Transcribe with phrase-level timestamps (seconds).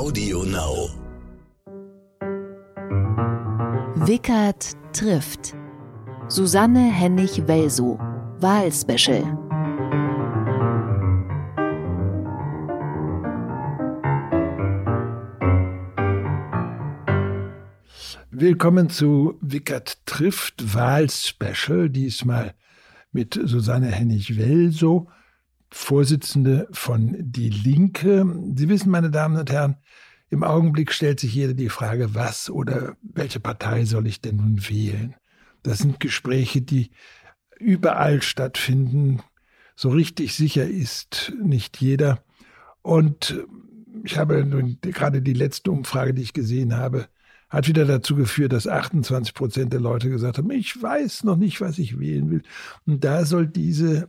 [0.00, 0.88] Audio Now.
[4.06, 5.54] Wickert trifft.
[6.26, 7.98] Susanne Hennig-Welsow.
[8.40, 9.22] Wahlspecial.
[18.30, 22.54] Willkommen zu Wickert trifft Wahlspecial, diesmal
[23.12, 25.10] mit Susanne Hennig-Welsow,
[25.70, 28.26] Vorsitzende von Die Linke.
[28.56, 29.76] Sie wissen, meine Damen und Herren,
[30.30, 34.68] im Augenblick stellt sich jeder die Frage, was oder welche Partei soll ich denn nun
[34.68, 35.16] wählen?
[35.62, 36.90] Das sind Gespräche, die
[37.58, 39.20] überall stattfinden.
[39.76, 42.22] So richtig sicher ist nicht jeder.
[42.82, 43.44] Und
[44.04, 47.08] ich habe gerade die letzte Umfrage, die ich gesehen habe,
[47.48, 51.60] hat wieder dazu geführt, dass 28 Prozent der Leute gesagt haben, ich weiß noch nicht,
[51.60, 52.42] was ich wählen will.
[52.86, 54.08] Und da soll diese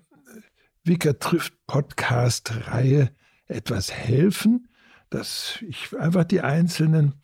[0.84, 3.12] Wicker trifft Podcast-Reihe
[3.48, 4.70] etwas helfen,
[5.09, 7.16] dass ich einfach die einzelnen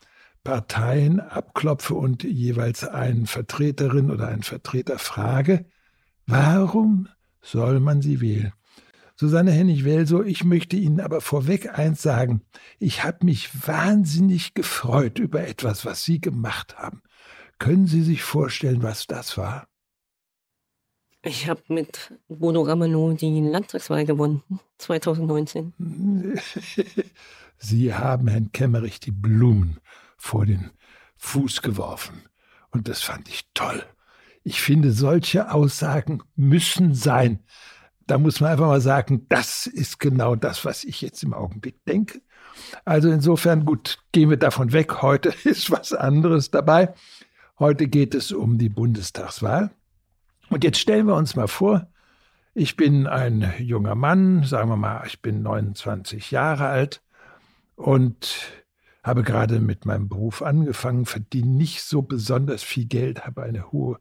[0.44, 5.66] Parteien abklopfe und jeweils einen Vertreterin oder einen Vertreter frage,
[6.26, 7.08] warum
[7.40, 8.52] soll man sie wählen?
[9.16, 12.42] Susanne Hennig-Welso, ich möchte Ihnen aber vorweg eins sagen.
[12.78, 17.02] Ich habe mich wahnsinnig gefreut über etwas, was Sie gemacht haben.
[17.58, 19.66] Können Sie sich vorstellen, was das war?
[21.28, 24.42] Ich habe mit Bodo Ramelow die Landtagswahl gewonnen,
[24.78, 25.74] 2019.
[27.58, 29.78] Sie haben Herrn Kemmerich die Blumen
[30.16, 30.70] vor den
[31.16, 32.22] Fuß geworfen.
[32.70, 33.84] Und das fand ich toll.
[34.42, 37.40] Ich finde, solche Aussagen müssen sein
[38.08, 41.84] da muss man einfach mal sagen, das ist genau das, was ich jetzt im Augenblick
[41.84, 42.20] denke.
[42.84, 45.02] Also insofern, gut, gehen wir davon weg.
[45.02, 46.94] Heute ist was anderes dabei.
[47.58, 49.70] Heute geht es um die Bundestagswahl.
[50.50, 51.86] Und jetzt stellen wir uns mal vor,
[52.54, 57.02] ich bin ein junger Mann, sagen wir mal, ich bin 29 Jahre alt
[57.76, 58.64] und
[59.02, 64.00] habe gerade mit meinem Beruf angefangen, verdiene nicht so besonders viel Geld, habe eine hohe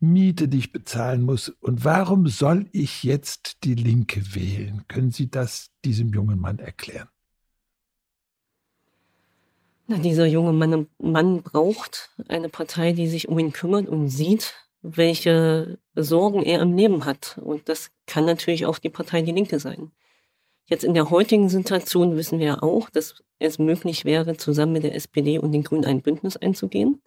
[0.00, 1.48] Miete, die ich bezahlen muss.
[1.48, 4.84] Und warum soll ich jetzt die Linke wählen?
[4.86, 7.08] Können Sie das diesem jungen Mann erklären?
[9.86, 14.54] Na, dieser junge Mann, Mann braucht eine Partei, die sich um ihn kümmert und sieht,
[14.82, 17.38] welche Sorgen er im Leben hat.
[17.42, 19.92] Und das kann natürlich auch die Partei Die Linke sein.
[20.66, 24.82] Jetzt in der heutigen Situation wissen wir ja auch, dass es möglich wäre, zusammen mit
[24.82, 27.00] der SPD und den Grünen ein Bündnis einzugehen.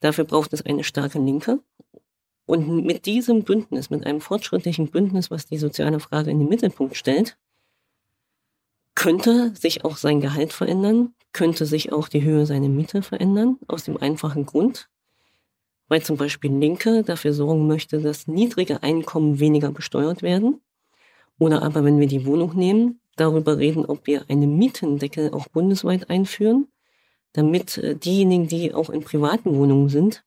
[0.00, 1.60] Dafür braucht es eine starke Linke.
[2.46, 6.96] Und mit diesem Bündnis, mit einem fortschrittlichen Bündnis, was die soziale Frage in den Mittelpunkt
[6.96, 7.36] stellt,
[8.94, 13.84] könnte sich auch sein Gehalt verändern, könnte sich auch die Höhe seiner Miete verändern, aus
[13.84, 14.88] dem einfachen Grund,
[15.88, 20.60] weil zum Beispiel Linke dafür sorgen möchte, dass niedrige Einkommen weniger besteuert werden.
[21.38, 26.10] Oder aber, wenn wir die Wohnung nehmen, darüber reden, ob wir einen Mietendeckel auch bundesweit
[26.10, 26.68] einführen
[27.32, 30.24] damit äh, diejenigen, die auch in privaten Wohnungen sind,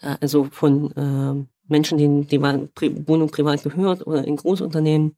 [0.00, 5.16] äh, also von äh, Menschen, denen die Wohnung privat gehört oder in Großunternehmen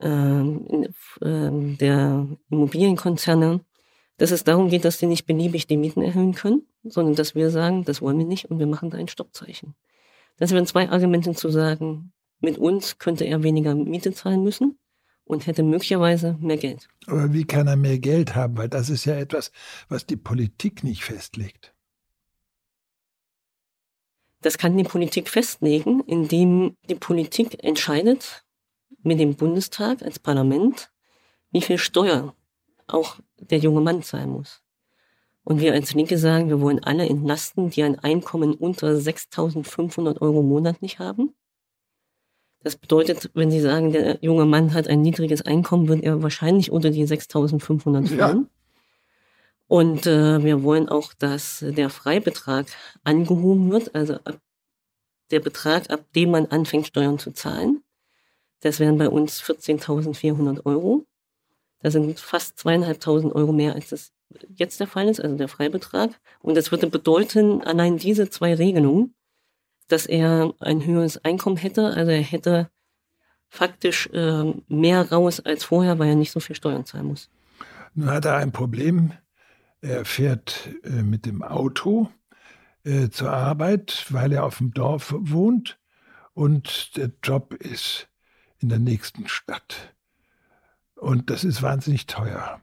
[0.00, 0.88] ähm,
[1.22, 3.60] ähm, der Immobilienkonzerne,
[4.16, 7.50] dass es darum geht, dass sie nicht beliebig die Mieten erhöhen können, sondern dass wir
[7.50, 9.74] sagen, das wollen wir nicht und wir machen da ein Stoppzeichen.
[10.36, 14.78] Das wären zwei Argumente zu sagen, mit uns könnte er weniger Miete zahlen müssen
[15.24, 16.88] und hätte möglicherweise mehr Geld.
[17.06, 18.56] Aber wie kann er mehr Geld haben?
[18.56, 19.50] Weil das ist ja etwas,
[19.88, 21.74] was die Politik nicht festlegt.
[24.42, 28.44] Das kann die Politik festlegen, indem die Politik entscheidet
[29.02, 30.90] mit dem Bundestag als Parlament,
[31.50, 32.34] wie viel Steuer
[32.86, 34.62] auch der junge Mann zahlen muss.
[35.44, 40.42] Und wir als Linke sagen, wir wollen alle entlasten, die ein Einkommen unter 6.500 Euro
[40.42, 41.34] monatlich haben.
[42.62, 46.70] Das bedeutet, wenn Sie sagen, der junge Mann hat ein niedriges Einkommen, wird er wahrscheinlich
[46.70, 48.16] unter die 6.500 fallen.
[48.16, 48.44] Ja.
[49.66, 52.66] Und äh, wir wollen auch, dass der Freibetrag
[53.02, 54.18] angehoben wird, also
[55.30, 57.82] der Betrag, ab dem man anfängt, Steuern zu zahlen.
[58.60, 61.06] Das wären bei uns 14.400 Euro.
[61.84, 64.12] Das sind fast zweieinhalbtausend Euro mehr, als das
[64.56, 66.10] jetzt der Fall ist, also der Freibetrag.
[66.40, 69.14] Und das würde bedeuten, allein diese zwei Regelungen
[69.88, 71.86] dass er ein höheres Einkommen hätte.
[71.86, 72.70] Also er hätte
[73.48, 77.30] faktisch äh, mehr raus als vorher, weil er nicht so viel Steuern zahlen muss.
[77.94, 79.12] Nun hat er ein Problem.
[79.80, 82.10] Er fährt äh, mit dem Auto
[82.84, 85.78] äh, zur Arbeit, weil er auf dem Dorf wohnt
[86.32, 88.08] und der Job ist
[88.58, 89.94] in der nächsten Stadt.
[90.96, 92.60] Und das ist wahnsinnig teuer.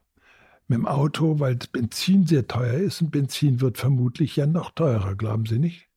[0.68, 4.72] Mit dem Auto, weil das Benzin sehr teuer ist und Benzin wird vermutlich ja noch
[4.72, 5.90] teurer, glauben Sie nicht?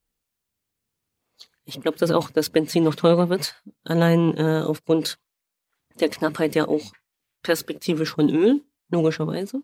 [1.64, 5.18] Ich glaube, dass auch das Benzin noch teurer wird, allein äh, aufgrund
[6.00, 6.92] der Knappheit ja auch
[7.42, 8.62] perspektivisch von Öl.
[8.90, 9.62] logischerweise.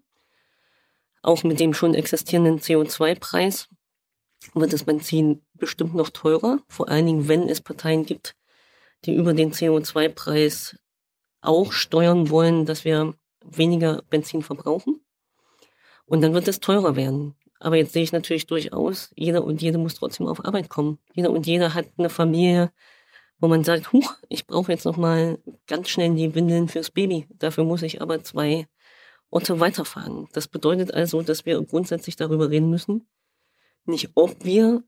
[1.23, 3.69] Auch mit dem schon existierenden CO2-Preis
[4.55, 8.35] wird das Benzin bestimmt noch teurer, vor allen Dingen, wenn es Parteien gibt,
[9.05, 10.79] die über den CO2-Preis
[11.41, 13.15] auch steuern wollen, dass wir
[13.45, 15.01] weniger Benzin verbrauchen.
[16.07, 17.35] Und dann wird es teurer werden.
[17.59, 20.99] Aber jetzt sehe ich natürlich durchaus, jeder und jede muss trotzdem auf Arbeit kommen.
[21.15, 22.73] Jeder und jeder hat eine Familie,
[23.39, 27.27] wo man sagt, huch, ich brauche jetzt noch mal ganz schnell die Windeln fürs Baby.
[27.39, 28.67] Dafür muss ich aber zwei
[29.31, 30.29] Orte weiterfahren.
[30.33, 33.09] Das bedeutet also, dass wir grundsätzlich darüber reden müssen,
[33.85, 34.83] nicht ob wir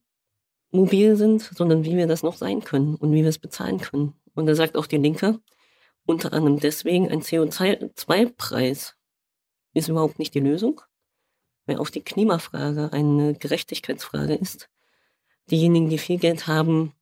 [0.70, 4.14] mobil sind, sondern wie wir das noch sein können und wie wir es bezahlen können.
[4.34, 5.40] Und da sagt auch die Linke,
[6.06, 8.96] unter anderem deswegen, ein CO2-Preis
[9.75, 10.81] ist überhaupt nicht die Lösung,
[11.66, 14.69] weil auch die Klimafrage eine Gerechtigkeitsfrage ist.
[15.50, 16.93] Diejenigen, die viel Geld haben,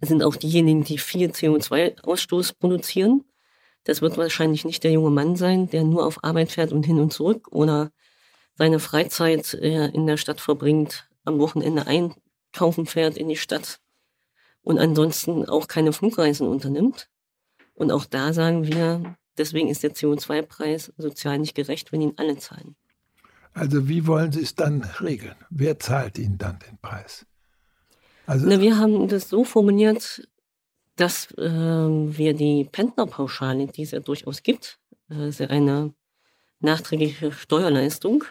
[0.00, 3.24] sind auch diejenigen, die viel CO2-Ausstoß produzieren.
[3.84, 6.98] Das wird wahrscheinlich nicht der junge Mann sein, der nur auf Arbeit fährt und hin
[6.98, 7.92] und zurück oder
[8.54, 13.80] seine Freizeit äh, in der Stadt verbringt, am Wochenende einkaufen fährt in die Stadt
[14.62, 17.08] und ansonsten auch keine Flugreisen unternimmt.
[17.76, 22.36] Und auch da sagen wir, deswegen ist der CO2-Preis sozial nicht gerecht, wenn ihn alle
[22.38, 22.74] zahlen.
[23.52, 25.36] Also wie wollen Sie es dann regeln?
[25.50, 27.24] Wer zahlt Ihnen dann den Preis?
[28.26, 30.28] Also Na, wir haben das so formuliert,
[30.96, 34.78] dass äh, wir die Pendlerpauschale, die es ja durchaus gibt,
[35.10, 35.94] äh, ist ja eine
[36.60, 38.24] nachträgliche Steuerleistung,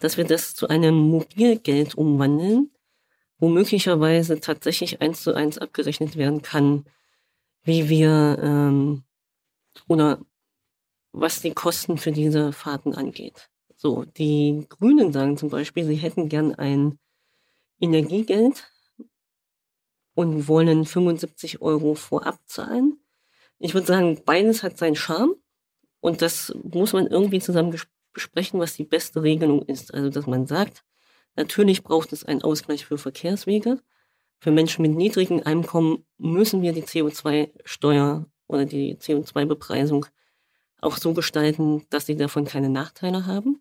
[0.00, 2.70] dass wir das zu einem Mobilgeld umwandeln,
[3.38, 6.84] wo möglicherweise tatsächlich eins zu eins abgerechnet werden kann,
[7.64, 9.04] wie wir ähm,
[9.88, 10.20] oder
[11.12, 13.50] was die Kosten für diese Fahrten angeht.
[13.76, 16.98] So, die Grünen sagen zum Beispiel, sie hätten gern ein
[17.80, 18.70] Energiegeld
[20.14, 22.98] und wollen 75 Euro vorab zahlen.
[23.58, 25.34] Ich würde sagen, beides hat seinen Charme
[26.00, 27.76] und das muss man irgendwie zusammen
[28.12, 29.92] besprechen, was die beste Regelung ist.
[29.94, 30.84] Also, dass man sagt,
[31.36, 33.80] natürlich braucht es einen Ausgleich für Verkehrswege.
[34.42, 40.06] Für Menschen mit niedrigem Einkommen müssen wir die CO2-Steuer oder die CO2-Bepreisung
[40.80, 43.60] auch so gestalten, dass sie davon keine Nachteile haben.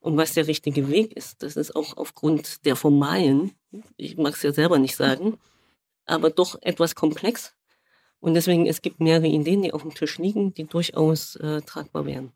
[0.00, 3.52] Und was der richtige Weg ist, das ist auch aufgrund der formalen,
[3.98, 5.36] ich mag es ja selber nicht sagen,
[6.06, 7.54] aber doch etwas komplex.
[8.18, 12.06] Und deswegen, es gibt mehrere Ideen, die auf dem Tisch liegen, die durchaus äh, tragbar
[12.06, 12.32] wären.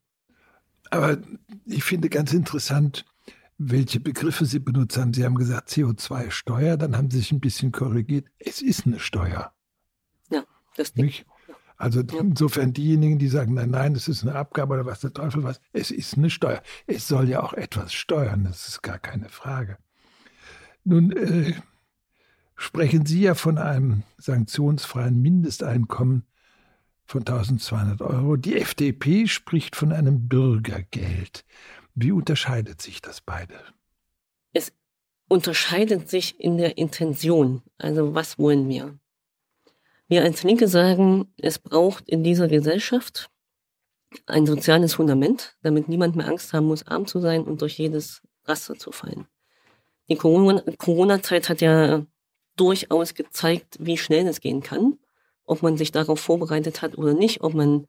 [0.91, 1.17] Aber
[1.65, 3.07] ich finde ganz interessant,
[3.71, 5.15] welche Begriffe Sie benutzt haben.
[5.15, 8.27] Sie haben gesagt CO2-Steuer, dann haben Sie sich ein bisschen korrigiert.
[8.39, 9.53] Es ist eine Steuer.
[10.31, 10.45] Ja,
[10.77, 11.13] das Ding.
[11.77, 15.43] Also insofern diejenigen, die sagen, nein, nein, es ist eine Abgabe oder was der Teufel
[15.43, 16.63] was, es ist eine Steuer.
[16.87, 19.79] Es soll ja auch etwas steuern, das ist gar keine Frage.
[20.85, 21.55] Nun äh,
[22.55, 26.25] sprechen Sie ja von einem sanktionsfreien Mindesteinkommen
[27.05, 28.37] von 1200 Euro.
[28.37, 31.45] Die FDP spricht von einem Bürgergeld.
[31.95, 33.55] Wie unterscheidet sich das beide?
[34.53, 34.73] Es
[35.29, 37.63] unterscheidet sich in der Intention.
[37.79, 38.99] Also was wollen wir?
[40.09, 43.31] Wir als Linke sagen, es braucht in dieser Gesellschaft
[44.27, 48.21] ein soziales Fundament, damit niemand mehr Angst haben muss, arm zu sein und durch jedes
[48.45, 49.27] Raster zu fallen.
[50.09, 52.05] Die Corona-Zeit hat ja
[52.57, 54.99] durchaus gezeigt, wie schnell es gehen kann,
[55.45, 57.87] ob man sich darauf vorbereitet hat oder nicht, ob man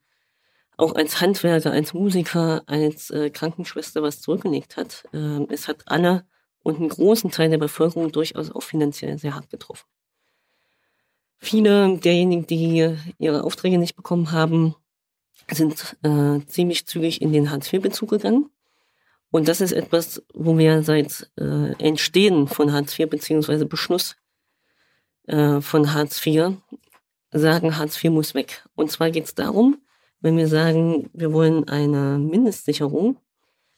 [0.78, 5.06] auch als Handwerker, als Musiker, als äh, Krankenschwester was zurückgelegt hat.
[5.14, 6.26] Äh, es hat alle
[6.64, 9.86] und einen großen Teil der Bevölkerung durchaus auch finanziell sehr hart getroffen.
[11.38, 14.76] Viele derjenigen, die ihre Aufträge nicht bekommen haben,
[15.52, 18.50] sind äh, ziemlich zügig in den Hartz-IV-Bezug gegangen.
[19.30, 24.16] Und das ist etwas, wo wir seit äh, Entstehen von Hartz IV beziehungsweise Beschluss
[25.26, 26.54] äh, von Hartz IV
[27.32, 28.64] sagen, Hartz IV muss weg.
[28.76, 29.82] Und zwar geht es darum,
[30.24, 33.18] wenn wir sagen, wir wollen eine Mindestsicherung,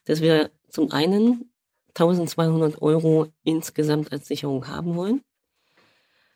[0.06, 1.52] dass wir zum einen
[1.96, 5.22] 1200 Euro insgesamt als Sicherung haben wollen.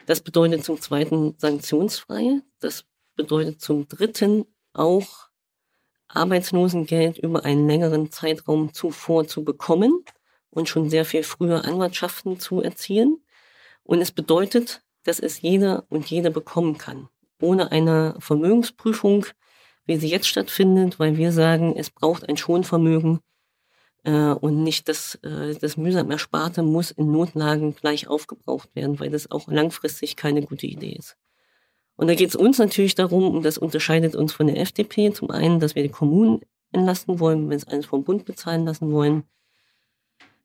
[0.07, 2.41] Das bedeutet zum zweiten sanktionsfrei.
[2.59, 2.85] Das
[3.15, 5.29] bedeutet zum dritten auch
[6.07, 10.03] Arbeitslosengeld über einen längeren Zeitraum zuvor zu bekommen
[10.49, 13.23] und schon sehr viel früher Anwartschaften zu erzielen.
[13.83, 19.27] Und es bedeutet, dass es jeder und jede bekommen kann, ohne eine Vermögensprüfung,
[19.89, 23.21] wie sie jetzt stattfindet, weil wir sagen, es braucht ein Schonvermögen
[24.03, 29.09] äh, und nicht das, äh, das mühsam Ersparte muss in Notlagen gleich aufgebraucht werden, weil
[29.09, 31.17] das auch langfristig keine gute Idee ist.
[31.95, 35.31] Und da geht es uns natürlich darum, und das unterscheidet uns von der FDP, zum
[35.31, 36.41] einen, dass wir die Kommunen
[36.71, 39.23] entlasten wollen, wenn es eines vom Bund bezahlen lassen wollen,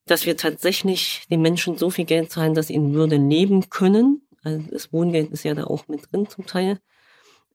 [0.06, 4.26] dass wir tatsächlich den Menschen so viel Geld zahlen, dass sie in Würde leben können.
[4.42, 6.80] Also das Wohngeld ist ja da auch mit drin zum Teil.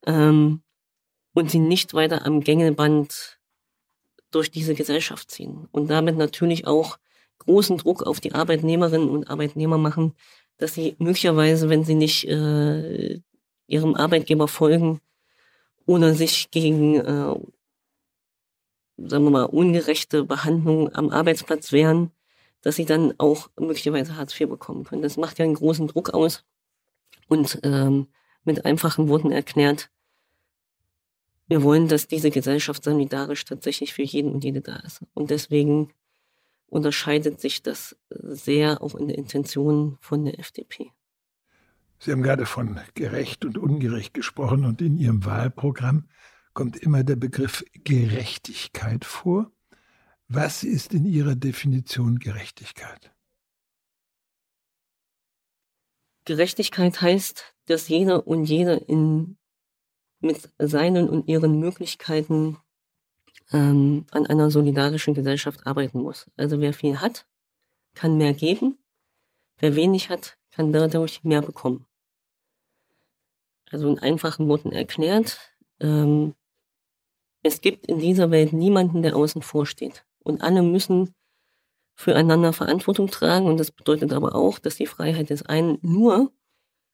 [0.06, 0.62] Ähm,
[1.34, 3.40] und sie nicht weiter am Gängelband
[4.32, 6.98] durch diese Gesellschaft ziehen und damit natürlich auch
[7.40, 10.14] großen Druck auf die Arbeitnehmerinnen und Arbeitnehmer machen,
[10.58, 13.22] dass sie möglicherweise, wenn sie nicht äh,
[13.68, 15.00] ihrem Arbeitgeber folgen
[15.86, 17.36] oder sich gegen, äh,
[18.98, 22.12] sagen wir mal, ungerechte Behandlung am Arbeitsplatz wehren,
[22.62, 25.02] dass sie dann auch möglicherweise Hartz IV bekommen können.
[25.02, 26.44] Das macht ja einen großen Druck aus
[27.28, 28.08] und ähm,
[28.44, 29.90] mit einfachen Worten erklärt,
[31.50, 35.02] wir wollen, dass diese Gesellschaft solidarisch tatsächlich für jeden und jede da ist.
[35.14, 35.92] Und deswegen
[36.68, 40.92] unterscheidet sich das sehr auch in der Intention von der FDP.
[41.98, 46.08] Sie haben gerade von gerecht und ungerecht gesprochen und in Ihrem Wahlprogramm
[46.54, 49.52] kommt immer der Begriff Gerechtigkeit vor.
[50.28, 53.12] Was ist in Ihrer Definition Gerechtigkeit?
[56.26, 59.39] Gerechtigkeit heißt, dass jeder und jede in,
[60.20, 62.58] mit seinen und ihren Möglichkeiten
[63.52, 66.30] ähm, an einer solidarischen Gesellschaft arbeiten muss.
[66.38, 67.26] Also wer viel hat,
[67.96, 68.78] kann mehr geben.
[69.58, 71.86] Wer wenig hat, kann dadurch mehr bekommen.
[73.72, 75.40] Also in einfachen Worten erklärt,
[75.80, 76.34] ähm,
[77.44, 80.06] es gibt in dieser Welt niemanden, der außen vor steht.
[80.20, 81.14] Und alle müssen
[81.96, 83.46] füreinander Verantwortung tragen.
[83.48, 86.32] Und das bedeutet aber auch, dass die Freiheit des einen nur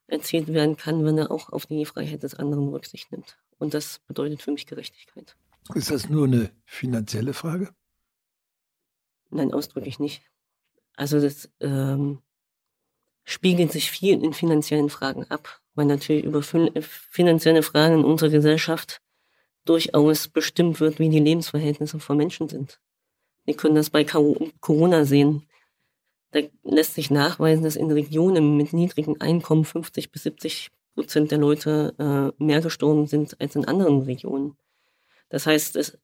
[0.07, 3.38] erzielt werden kann, wenn er auch auf die Freiheit des anderen Rücksicht nimmt.
[3.57, 5.35] Und das bedeutet für mich Gerechtigkeit.
[5.74, 7.74] Ist das nur eine finanzielle Frage?
[9.29, 10.21] Nein, ausdrücklich nicht.
[10.95, 12.21] Also das ähm,
[13.24, 19.01] spiegelt sich viel in finanziellen Fragen ab, weil natürlich über finanzielle Fragen in unserer Gesellschaft
[19.65, 22.79] durchaus bestimmt wird, wie die Lebensverhältnisse von Menschen sind.
[23.45, 25.47] Wir können das bei Corona sehen.
[26.32, 31.38] Da lässt sich nachweisen, dass in Regionen mit niedrigem Einkommen 50 bis 70 Prozent der
[31.38, 31.94] Leute
[32.39, 34.58] äh, mehr gestorben sind als in anderen Regionen.
[35.29, 35.98] Das heißt, es,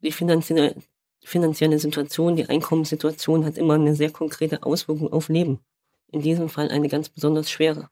[0.00, 0.74] die finanzielle,
[1.22, 5.60] finanzielle Situation, die Einkommenssituation hat immer eine sehr konkrete Auswirkung auf Leben.
[6.08, 7.88] In diesem Fall eine ganz besonders schwere.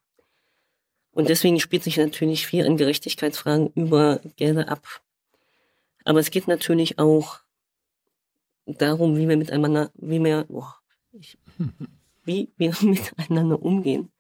[1.13, 5.03] Und deswegen spielt sich natürlich viel an Gerechtigkeitsfragen über Gelder ab.
[6.05, 7.41] Aber es geht natürlich auch
[8.67, 10.80] darum, wie wir miteinander, wie wir, boah,
[12.25, 14.11] wie wir miteinander umgehen.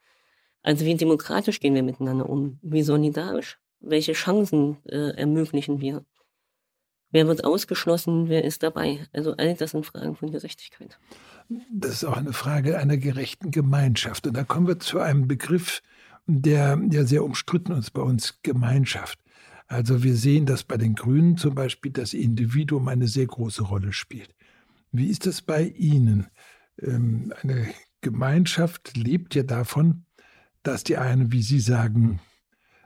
[0.62, 2.58] Also wie demokratisch gehen wir miteinander um?
[2.62, 3.58] Wie solidarisch?
[3.80, 6.04] Welche Chancen äh, ermöglichen wir?
[7.12, 8.28] Wer wird ausgeschlossen?
[8.28, 9.06] Wer ist dabei?
[9.12, 10.98] Also all das sind Fragen von Gerechtigkeit.
[11.72, 14.26] Das ist auch eine Frage einer gerechten Gemeinschaft.
[14.26, 15.82] Und da kommen wir zu einem Begriff,
[16.26, 19.18] der ja sehr umstritten ist bei uns, Gemeinschaft.
[19.66, 23.92] Also wir sehen, dass bei den Grünen zum Beispiel das Individuum eine sehr große Rolle
[23.92, 24.34] spielt.
[24.92, 26.26] Wie ist das bei Ihnen?
[26.80, 30.06] Ähm, eine Gemeinschaft lebt ja davon,
[30.62, 32.20] dass die einen, wie Sie sagen,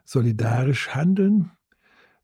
[0.05, 1.51] solidarisch handeln,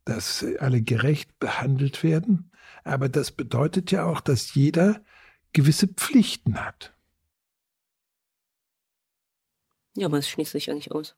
[0.04, 2.50] dass alle gerecht behandelt werden.
[2.84, 5.02] Aber das bedeutet ja auch, dass jeder
[5.52, 6.94] gewisse Pflichten hat.
[9.96, 11.16] Ja, aber es schließt sich ja nicht aus.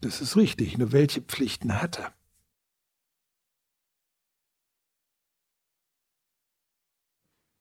[0.00, 0.76] Das ist richtig.
[0.76, 2.15] Nur welche Pflichten hat er?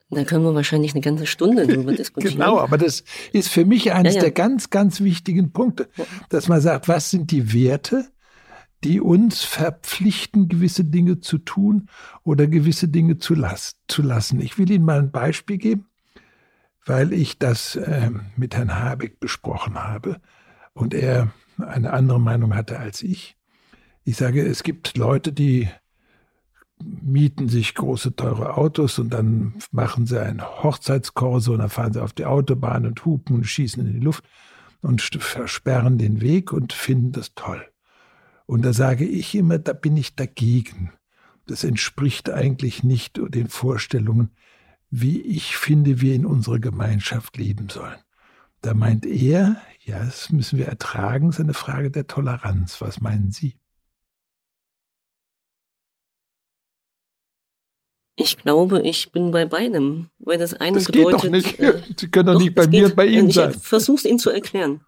[0.09, 2.35] Da können wir wahrscheinlich eine ganze Stunde drüber diskutieren.
[2.35, 4.23] genau, aber das ist für mich eines ja, ja.
[4.25, 5.89] der ganz, ganz wichtigen Punkte,
[6.29, 8.07] dass man sagt, was sind die Werte,
[8.83, 11.89] die uns verpflichten, gewisse Dinge zu tun
[12.23, 14.39] oder gewisse Dinge zu, las zu lassen.
[14.41, 15.87] Ich will Ihnen mal ein Beispiel geben,
[16.85, 20.21] weil ich das äh, mit Herrn Habeck besprochen habe
[20.73, 23.35] und er eine andere Meinung hatte als ich.
[24.03, 25.67] Ich sage, es gibt Leute, die
[26.83, 32.03] mieten sich große, teure Autos und dann machen sie ein Hochzeitskorso und dann fahren sie
[32.03, 34.23] auf die Autobahn und hupen und schießen in die Luft
[34.81, 37.65] und versperren den Weg und finden das toll.
[38.45, 40.91] Und da sage ich immer, da bin ich dagegen.
[41.47, 44.31] Das entspricht eigentlich nicht den Vorstellungen,
[44.89, 47.97] wie ich finde, wir in unserer Gemeinschaft leben sollen.
[48.61, 52.81] Da meint er, ja, das müssen wir ertragen, ist eine Frage der Toleranz.
[52.81, 53.57] Was meinen Sie?
[58.17, 61.21] Ich glaube, ich bin bei beidem, weil das eine das bedeutet.
[61.21, 61.59] Geht doch nicht.
[61.59, 63.51] Äh, Sie können doch, doch nicht bei mir und bei Ihnen sein.
[63.51, 64.85] Ich versuche Ihnen zu erklären.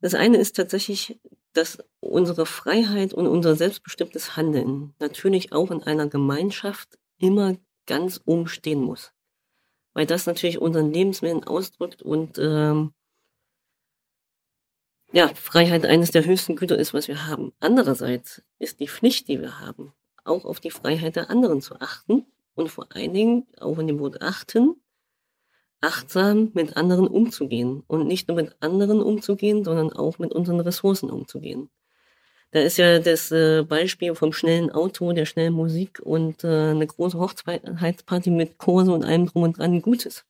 [0.00, 1.20] Das eine ist tatsächlich,
[1.52, 7.56] dass unsere Freiheit und unser selbstbestimmtes Handeln natürlich auch in einer Gemeinschaft immer
[7.86, 9.12] ganz oben stehen muss.
[9.92, 12.94] Weil das natürlich unseren Lebenswillen ausdrückt und ähm,
[15.12, 17.52] ja, Freiheit eines der höchsten Güter ist, was wir haben.
[17.58, 19.92] Andererseits ist die Pflicht, die wir haben,
[20.24, 23.98] auch auf die Freiheit der anderen zu achten und vor allen Dingen auch in dem
[23.98, 24.76] Wort achten,
[25.80, 31.10] achtsam mit anderen umzugehen und nicht nur mit anderen umzugehen, sondern auch mit unseren Ressourcen
[31.10, 31.70] umzugehen.
[32.52, 36.86] Da ist ja das äh, Beispiel vom schnellen Auto, der schnellen Musik und äh, eine
[36.86, 40.24] große Hochzeitsparty mit Kurse und allem drum und dran gutes.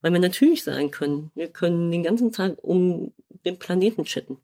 [0.00, 3.12] Weil wir natürlich sagen können, wir können den ganzen Tag um
[3.44, 4.38] den Planeten chatten.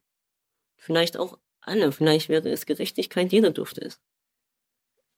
[0.77, 4.01] Vielleicht auch alle, vielleicht wäre es Gerechtigkeit, jeder dürfte es.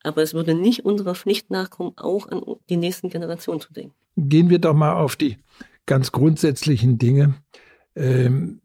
[0.02, 3.94] Aber es würde nicht unserer Pflicht nachkommen, auch an die nächsten Generationen zu denken.
[4.16, 5.36] Gehen wir doch mal auf die
[5.86, 7.34] ganz grundsätzlichen Dinge.
[7.94, 8.60] Ähm,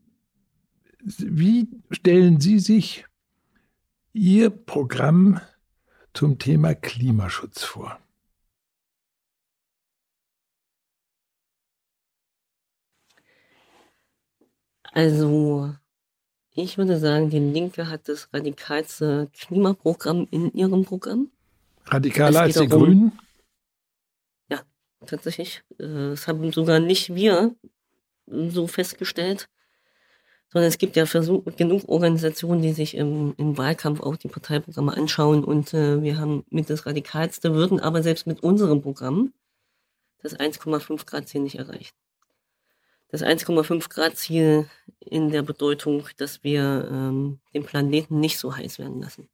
[1.04, 3.06] wie stellen Sie sich
[4.14, 5.42] Ihr Programm
[6.14, 8.00] zum Thema Klimaschutz vor?
[14.94, 15.76] Also,
[16.56, 21.30] ich würde sagen, die Linke hat das radikalste Klimaprogramm in ihrem Programm.
[21.86, 23.12] Radikaler als die Grünen?
[24.50, 24.62] Ja,
[25.06, 25.64] tatsächlich.
[25.78, 27.54] Das äh, haben sogar nicht wir
[28.28, 29.50] so festgestellt,
[30.48, 34.96] sondern es gibt ja Versuch, genug Organisationen, die sich im, im, Wahlkampf auch die Parteiprogramme
[34.96, 39.34] anschauen und äh, wir haben mit das Radikalste, würden aber selbst mit unserem Programm
[40.24, 41.94] das 1,5 Grad Ziel nicht erreichen
[43.16, 44.68] das 1,5 Grad Ziel
[45.00, 49.30] in der Bedeutung, dass wir ähm, den Planeten nicht so heiß werden lassen.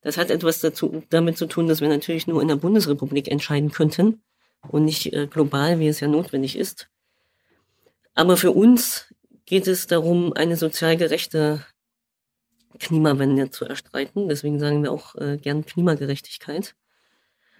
[0.00, 3.70] Das hat etwas dazu, damit zu tun, dass wir natürlich nur in der Bundesrepublik entscheiden
[3.70, 4.22] könnten
[4.68, 6.88] und nicht äh, global, wie es ja notwendig ist.
[8.14, 9.12] Aber für uns
[9.44, 11.64] geht es darum, eine sozial gerechte
[12.78, 14.28] Klimawende zu erstreiten.
[14.28, 16.74] Deswegen sagen wir auch äh, gern Klimagerechtigkeit.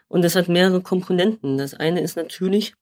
[0.08, 1.58] Und das hat mehrere Komponenten.
[1.58, 2.74] Das eine ist natürlich,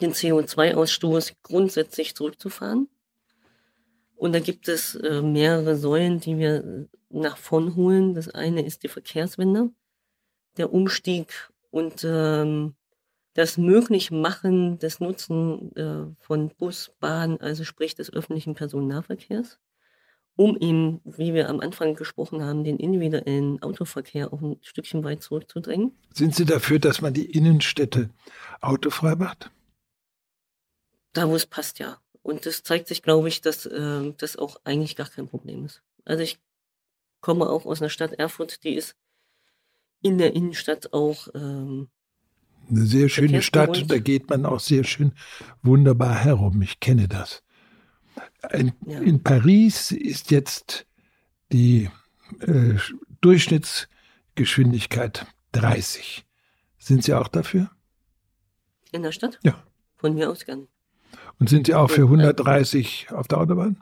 [0.00, 2.88] den CO2-Ausstoß grundsätzlich zurückzufahren.
[4.16, 8.14] Und da gibt es äh, mehrere Säulen, die wir nach vorn holen.
[8.14, 9.70] Das eine ist die Verkehrswende,
[10.56, 12.74] der Umstieg und ähm,
[13.34, 19.58] das Möglichmachen des Nutzen äh, von Bus, Bahn, also sprich des öffentlichen Personennahverkehrs,
[20.36, 25.22] um eben, wie wir am Anfang gesprochen haben, den individuellen Autoverkehr auch ein Stückchen weit
[25.22, 25.92] zurückzudrängen.
[26.12, 28.10] Sind Sie dafür, dass man die Innenstädte
[28.60, 29.50] autofrei macht?
[31.12, 31.98] Da wo es passt, ja.
[32.22, 35.82] Und das zeigt sich, glaube ich, dass äh, das auch eigentlich gar kein Problem ist.
[36.04, 36.38] Also ich
[37.20, 38.96] komme auch aus einer Stadt Erfurt, die ist
[40.02, 41.88] in der Innenstadt auch ähm,
[42.68, 43.90] eine sehr schöne Stadt.
[43.90, 45.12] Da geht man auch sehr schön
[45.62, 46.62] wunderbar herum.
[46.62, 47.42] Ich kenne das.
[48.52, 49.00] In, ja.
[49.00, 50.86] in Paris ist jetzt
[51.52, 51.90] die
[52.40, 52.76] äh,
[53.20, 56.24] Durchschnittsgeschwindigkeit 30.
[56.78, 57.70] Sind Sie auch dafür?
[58.92, 59.38] In der Stadt?
[59.42, 59.62] Ja.
[59.96, 60.68] Von mir aus gern.
[61.40, 63.80] Und sind Sie auch für 130 auf der Autobahn?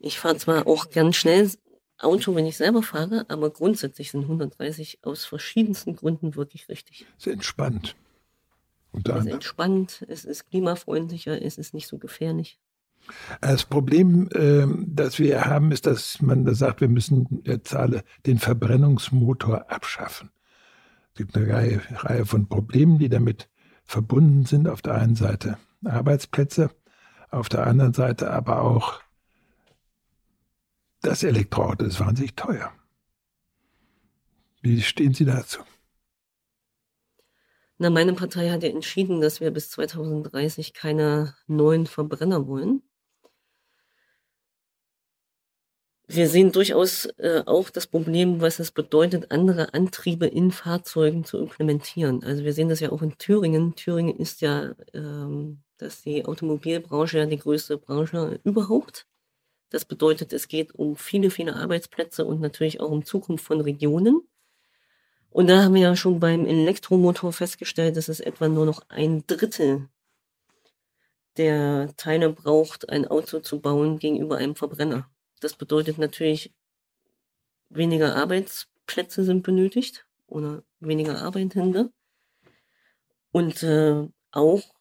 [0.00, 1.50] Ich fahre zwar auch gern schnell
[1.98, 7.06] Auto, wenn ich selber fahre, aber grundsätzlich sind 130 aus verschiedensten Gründen wirklich richtig.
[7.18, 7.96] Es ist entspannt.
[8.92, 12.58] es ist entspannt, es ist klimafreundlicher, es ist nicht so gefährlich.
[13.40, 18.02] Das Problem, ähm, das wir haben, ist, dass man da sagt, wir müssen jetzt alle
[18.26, 20.30] den Verbrennungsmotor abschaffen.
[21.14, 23.48] Es gibt eine Reihe, Reihe von Problemen, die damit
[23.84, 24.68] verbunden sind.
[24.68, 26.70] Auf der einen Seite Arbeitsplätze,
[27.30, 29.00] auf der anderen Seite aber auch
[31.02, 32.72] das Elektroauto ist wahnsinnig teuer.
[34.62, 35.60] Wie stehen Sie dazu?
[37.78, 42.82] Na, meine Partei hat ja entschieden, dass wir bis 2030 keine neuen Verbrenner wollen.
[46.08, 51.38] Wir sehen durchaus äh, auch das Problem, was es bedeutet, andere Antriebe in Fahrzeugen zu
[51.38, 52.22] implementieren.
[52.22, 53.74] Also wir sehen das ja auch in Thüringen.
[53.74, 59.06] Thüringen ist ja, ähm, dass die Automobilbranche ja die größte Branche überhaupt.
[59.70, 64.20] Das bedeutet, es geht um viele, viele Arbeitsplätze und natürlich auch um Zukunft von Regionen.
[65.30, 69.26] Und da haben wir ja schon beim Elektromotor festgestellt, dass es etwa nur noch ein
[69.26, 69.88] Drittel
[71.36, 75.10] der Teile braucht, ein Auto zu bauen gegenüber einem Verbrenner.
[75.40, 76.54] Das bedeutet natürlich,
[77.68, 81.90] weniger Arbeitsplätze sind benötigt oder weniger Arbeitende.
[83.32, 84.75] Und äh, auch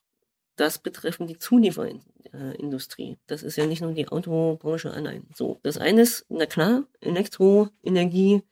[0.55, 3.17] das betreffen die Zulieferindustrie.
[3.27, 5.27] Das ist ja nicht nur die Autobranche allein.
[5.33, 8.43] So, das eine ist, na klar, Elektroenergie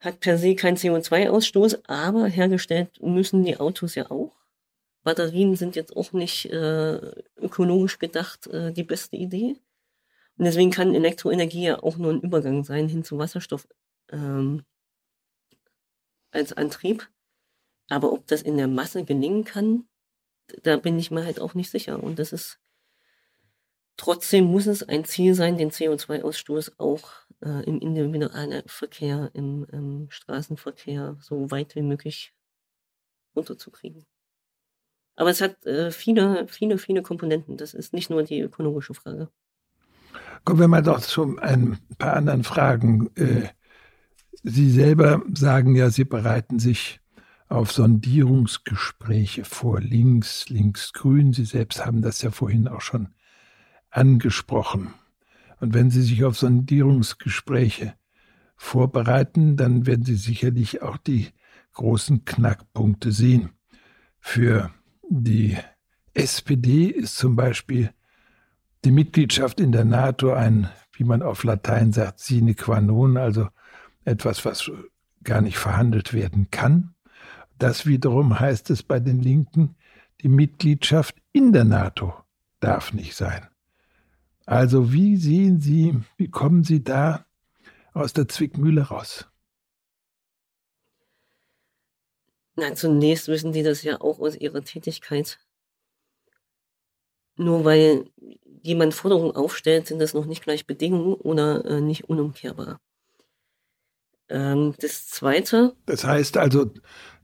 [0.00, 4.32] hat per se keinen CO2-Ausstoß, aber hergestellt müssen die Autos ja auch.
[5.02, 6.96] Batterien sind jetzt auch nicht äh,
[7.36, 9.56] ökologisch gedacht äh, die beste Idee.
[10.36, 13.68] Und deswegen kann Elektroenergie ja auch nur ein Übergang sein hin zu Wasserstoff
[14.10, 14.64] ähm,
[16.32, 17.08] als Antrieb.
[17.88, 19.86] Aber ob das in der Masse gelingen kann,
[20.62, 22.02] da bin ich mir halt auch nicht sicher.
[22.02, 22.58] Und das ist
[23.96, 27.10] trotzdem muss es ein Ziel sein, den CO2-Ausstoß auch
[27.42, 32.34] äh, im individuellen Verkehr, im, im Straßenverkehr so weit wie möglich
[33.36, 34.06] runterzukriegen.
[35.16, 37.56] Aber es hat äh, viele, viele, viele Komponenten.
[37.56, 39.28] Das ist nicht nur die ökologische Frage.
[40.44, 43.10] Kommen wir mal doch zu ein paar anderen Fragen.
[43.16, 43.48] Äh,
[44.42, 47.00] Sie selber sagen ja, Sie bereiten sich
[47.54, 51.32] auf Sondierungsgespräche vor, links, links, grün.
[51.32, 53.08] Sie selbst haben das ja vorhin auch schon
[53.90, 54.92] angesprochen.
[55.60, 57.94] Und wenn Sie sich auf Sondierungsgespräche
[58.56, 61.28] vorbereiten, dann werden Sie sicherlich auch die
[61.74, 63.50] großen Knackpunkte sehen.
[64.18, 64.70] Für
[65.08, 65.56] die
[66.12, 67.90] SPD ist zum Beispiel
[68.84, 73.48] die Mitgliedschaft in der NATO ein, wie man auf Latein sagt, sine qua non, also
[74.04, 74.70] etwas, was
[75.22, 76.93] gar nicht verhandelt werden kann.
[77.58, 79.76] Das wiederum heißt es bei den Linken,
[80.22, 82.14] die Mitgliedschaft in der NATO
[82.60, 83.46] darf nicht sein.
[84.46, 87.26] Also wie sehen Sie, wie kommen Sie da
[87.92, 89.26] aus der Zwickmühle raus?
[92.56, 95.40] Na, zunächst wissen die das ja auch aus ihrer Tätigkeit.
[97.36, 98.08] Nur weil
[98.62, 102.80] jemand Forderungen aufstellt, sind das noch nicht gleich Bedingungen oder äh, nicht unumkehrbar.
[104.28, 105.74] Ähm, das Zweite.
[105.86, 106.70] Das heißt also,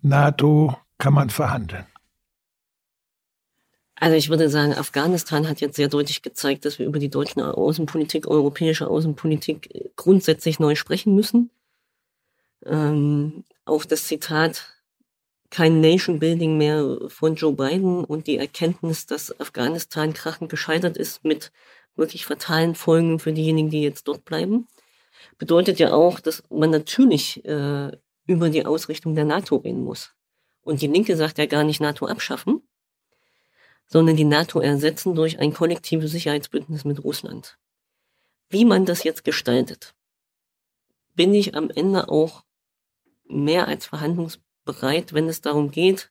[0.02, 1.86] NATO kann man verhandeln.
[3.96, 7.54] Also ich würde sagen, Afghanistan hat jetzt sehr deutlich gezeigt, dass wir über die deutsche
[7.54, 11.50] Außenpolitik, europäische Außenpolitik grundsätzlich neu sprechen müssen.
[12.64, 14.80] Ähm, auch das Zitat
[15.50, 21.24] kein Nation Building mehr von Joe Biden und die Erkenntnis, dass Afghanistan krachend gescheitert ist
[21.24, 21.52] mit
[21.96, 24.66] wirklich fatalen Folgen für diejenigen, die jetzt dort bleiben,
[25.38, 27.90] bedeutet ja auch, dass man natürlich äh,
[28.26, 30.14] über die Ausrichtung der NATO reden muss.
[30.62, 32.62] Und die Linke sagt ja gar nicht NATO abschaffen,
[33.86, 37.58] sondern die NATO ersetzen durch ein kollektives Sicherheitsbündnis mit Russland.
[38.48, 39.94] Wie man das jetzt gestaltet,
[41.14, 42.44] bin ich am Ende auch
[43.26, 46.10] mehr als verhandlungsbereit, wenn es darum geht,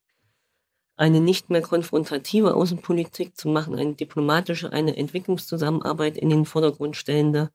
[0.95, 7.51] eine nicht mehr konfrontative Außenpolitik zu machen, eine diplomatische, eine Entwicklungszusammenarbeit in den Vordergrund stellende,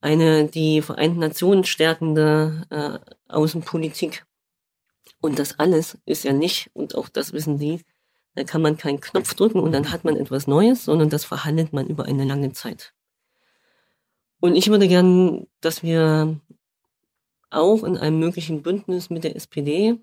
[0.00, 4.24] eine die Vereinten Nationen stärkende äh, Außenpolitik.
[5.20, 7.84] Und das alles ist ja nicht, und auch das wissen Sie,
[8.34, 11.72] da kann man keinen Knopf drücken und dann hat man etwas Neues, sondern das verhandelt
[11.72, 12.94] man über eine lange Zeit.
[14.40, 16.40] Und ich würde gern, dass wir
[17.50, 19.98] auch in einem möglichen Bündnis mit der SPD,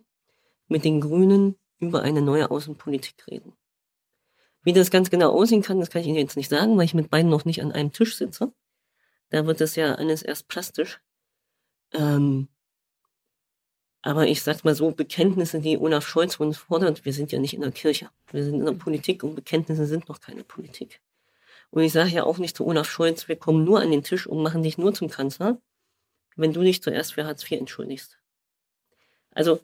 [0.68, 3.54] mit den Grünen über eine neue Außenpolitik reden.
[4.64, 6.94] Wie das ganz genau aussehen kann, das kann ich Ihnen jetzt nicht sagen, weil ich
[6.94, 8.52] mit beiden noch nicht an einem Tisch sitze.
[9.30, 11.02] Da wird das ja alles erst plastisch.
[11.94, 12.48] Ähm,
[14.02, 17.54] aber ich sag mal so, Bekenntnisse, die Olaf Scholz uns fordert, wir sind ja nicht
[17.54, 18.10] in der Kirche.
[18.32, 21.02] Wir sind in der Politik und Bekenntnisse sind noch keine Politik.
[21.72, 24.26] Und ich sage ja auch nicht zu Olaf Scholz, wir kommen nur an den Tisch
[24.28, 25.60] und machen dich nur zum Kanzler,
[26.38, 28.18] wenn du dich zuerst für Hartz IV entschuldigst.
[29.32, 29.60] Also,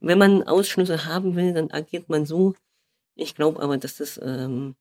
[0.00, 2.54] wenn man Ausschlüsse haben will, dann agiert man so.
[3.14, 4.74] Ich glaube aber, dass das ähm,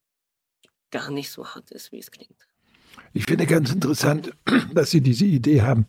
[0.91, 2.47] gar nicht so hart ist, wie es klingt.
[3.13, 4.33] Ich finde ganz interessant,
[4.73, 5.85] dass Sie diese Idee haben,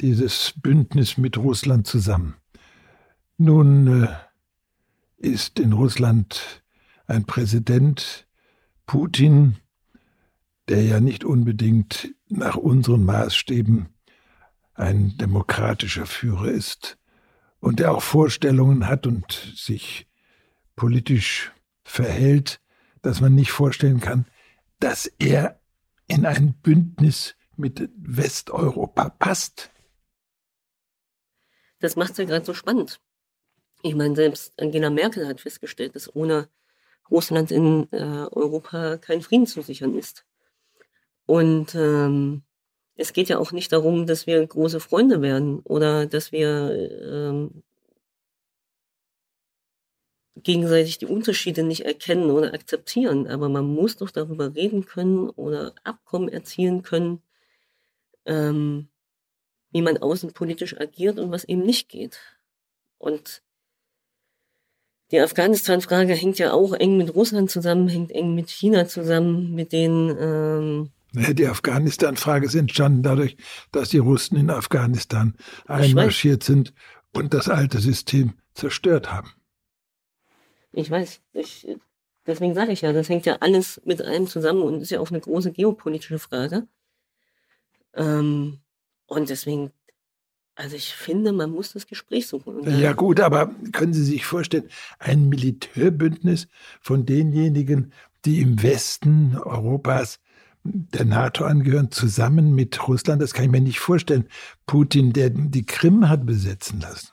[0.00, 2.34] dieses Bündnis mit Russland zusammen.
[3.38, 4.08] Nun äh,
[5.18, 6.62] ist in Russland
[7.06, 8.26] ein Präsident,
[8.86, 9.56] Putin,
[10.68, 13.88] der ja nicht unbedingt nach unseren Maßstäben
[14.74, 16.98] ein demokratischer Führer ist
[17.60, 20.08] und der auch Vorstellungen hat und sich
[20.76, 21.52] politisch
[21.84, 22.60] verhält,
[23.02, 24.26] dass man nicht vorstellen kann,
[24.80, 25.60] dass er
[26.06, 29.70] in ein Bündnis mit Westeuropa passt.
[31.80, 33.00] Das macht es ja gerade so spannend.
[33.82, 36.48] Ich meine, selbst Angela Merkel hat festgestellt, dass ohne
[37.10, 40.24] Russland in äh, Europa kein Frieden zu sichern ist.
[41.26, 42.42] Und ähm,
[42.96, 47.62] es geht ja auch nicht darum, dass wir große Freunde werden oder dass wir ähm,
[50.36, 53.26] gegenseitig die Unterschiede nicht erkennen oder akzeptieren.
[53.26, 57.22] Aber man muss doch darüber reden können oder Abkommen erzielen können,
[58.26, 58.88] ähm,
[59.70, 62.18] wie man außenpolitisch agiert und was eben nicht geht.
[62.98, 63.42] Und
[65.10, 69.72] die Afghanistan-Frage hängt ja auch eng mit Russland zusammen, hängt eng mit China zusammen, mit
[69.72, 70.16] den.
[70.18, 73.36] Ähm die Afghanistan-Frage ist entstanden dadurch,
[73.70, 75.34] dass die Russen in Afghanistan
[75.66, 76.72] einmarschiert sind
[77.12, 79.30] und das alte System zerstört haben.
[80.74, 81.76] Ich weiß, ich,
[82.26, 85.10] deswegen sage ich ja, das hängt ja alles mit allem zusammen und ist ja auch
[85.10, 86.66] eine große geopolitische Frage.
[87.94, 88.60] Ähm,
[89.06, 89.72] und deswegen
[90.56, 92.62] also ich finde, man muss das Gespräch suchen.
[92.78, 94.68] ja gut, aber können Sie sich vorstellen,
[95.00, 96.46] ein Militärbündnis
[96.80, 97.92] von denjenigen,
[98.24, 100.20] die im Westen Europas
[100.62, 104.28] der NATO angehören, zusammen mit Russland, das kann ich mir nicht vorstellen.
[104.66, 107.08] Putin, der die Krim hat besetzen lassen.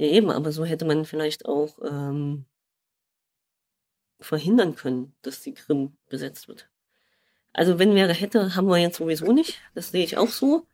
[0.00, 2.46] Ja eben, aber so hätte man vielleicht auch ähm,
[4.18, 6.70] verhindern können, dass die Krim besetzt wird.
[7.52, 9.60] Also wenn wäre hätte, haben wir jetzt sowieso nicht.
[9.74, 10.66] Das sehe ich auch so.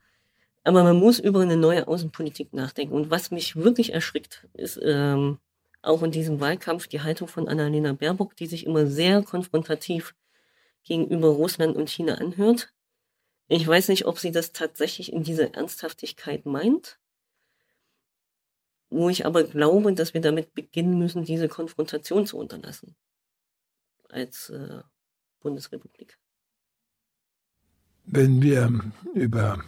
[0.62, 2.94] Aber man muss über eine neue Außenpolitik nachdenken.
[2.94, 5.38] Und was mich wirklich erschrickt, ist ähm,
[5.82, 10.14] auch in diesem Wahlkampf die Haltung von Annalena Baerbock, die sich immer sehr konfrontativ
[10.84, 12.72] gegenüber Russland und China anhört.
[13.48, 17.00] Ich weiß nicht, ob sie das tatsächlich in dieser Ernsthaftigkeit meint,
[18.90, 22.94] wo ich aber glaube, dass wir damit beginnen müssen, diese Konfrontation zu unterlassen
[24.08, 24.82] als äh,
[25.40, 26.18] Bundesrepublik.
[28.04, 29.64] Wenn wir über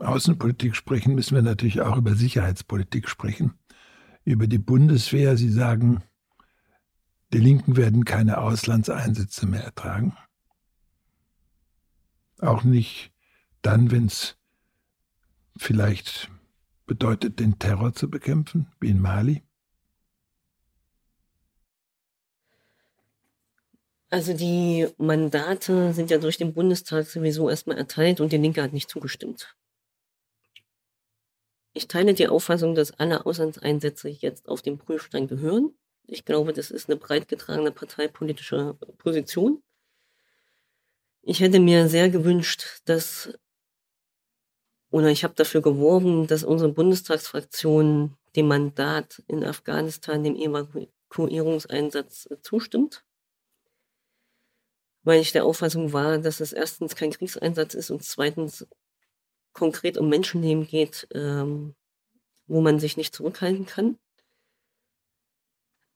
[0.00, 3.58] Außenpolitik sprechen, müssen wir natürlich auch über Sicherheitspolitik sprechen.
[4.24, 5.36] Über die Bundeswehr.
[5.36, 6.02] Sie sagen,
[7.32, 10.16] die Linken werden keine Auslandseinsätze mehr ertragen.
[12.40, 13.12] Auch nicht
[13.62, 14.36] dann, wenn es
[15.56, 16.30] vielleicht
[16.88, 19.44] bedeutet, den Terror zu bekämpfen, wie in Mali.
[24.10, 28.72] Also die Mandate sind ja durch den Bundestag sowieso erstmal erteilt und die Linke hat
[28.72, 29.54] nicht zugestimmt.
[31.74, 35.74] Ich teile die Auffassung, dass alle Auslandseinsätze jetzt auf den Prüfstein gehören.
[36.06, 39.62] Ich glaube, das ist eine breit getragene parteipolitische Position.
[41.20, 43.38] Ich hätte mir sehr gewünscht, dass,
[44.90, 53.04] oder ich habe dafür geworben, dass unsere Bundestagsfraktion dem Mandat in Afghanistan, dem Evakuierungseinsatz zustimmt
[55.08, 58.66] weil ich der Auffassung war, dass es erstens kein Kriegseinsatz ist und zweitens
[59.54, 61.74] konkret um Menschenleben geht, ähm,
[62.46, 63.98] wo man sich nicht zurückhalten kann.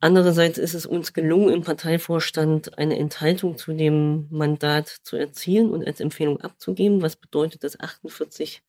[0.00, 5.86] Andererseits ist es uns gelungen, im Parteivorstand eine Enthaltung zu dem Mandat zu erzielen und
[5.86, 8.62] als Empfehlung abzugeben, was bedeutet, dass 48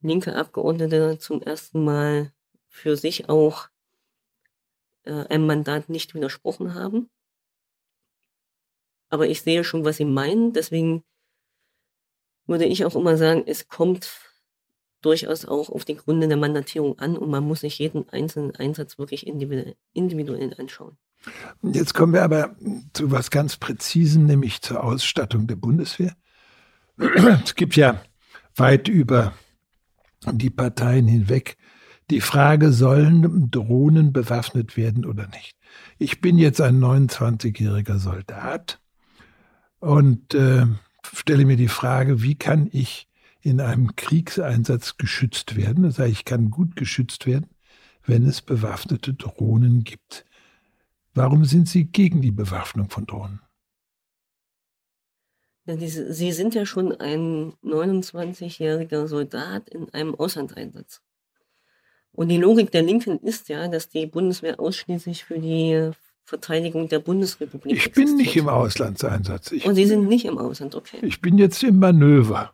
[0.00, 2.32] linke Abgeordnete zum ersten Mal
[2.68, 3.68] für sich auch
[5.04, 7.08] äh, einem Mandat nicht widersprochen haben.
[9.08, 10.52] Aber ich sehe schon, was Sie meinen.
[10.52, 11.04] Deswegen
[12.46, 14.10] würde ich auch immer sagen, es kommt
[15.02, 18.98] durchaus auch auf die Gründe der Mandatierung an und man muss sich jeden einzelnen Einsatz
[18.98, 20.96] wirklich individuell anschauen.
[21.62, 22.56] Jetzt kommen wir aber
[22.92, 26.16] zu was ganz Präzisem, nämlich zur Ausstattung der Bundeswehr.
[27.44, 28.02] Es gibt ja
[28.54, 29.34] weit über
[30.32, 31.56] die Parteien hinweg
[32.10, 35.56] die Frage, sollen Drohnen bewaffnet werden oder nicht?
[35.98, 38.80] Ich bin jetzt ein 29-jähriger Soldat
[39.80, 40.66] und äh,
[41.12, 43.08] stelle mir die Frage, wie kann ich
[43.40, 45.84] in einem Kriegseinsatz geschützt werden?
[45.84, 47.46] Das heißt, ich kann gut geschützt werden,
[48.04, 50.24] wenn es bewaffnete Drohnen gibt.
[51.14, 53.40] Warum sind Sie gegen die Bewaffnung von Drohnen?
[55.66, 61.02] Sie sind ja schon ein 29-jähriger Soldat in einem Auslandseinsatz.
[62.12, 65.90] Und die Logik der Linken ist ja, dass die Bundeswehr ausschließlich für die
[66.24, 67.72] Verteidigung der Bundesrepublik.
[67.72, 68.06] Ich existiert.
[68.08, 69.52] bin nicht im Auslandseinsatz.
[69.52, 70.98] Ich, und Sie sind nicht im Ausland, okay.
[71.02, 72.52] Ich bin jetzt im Manöver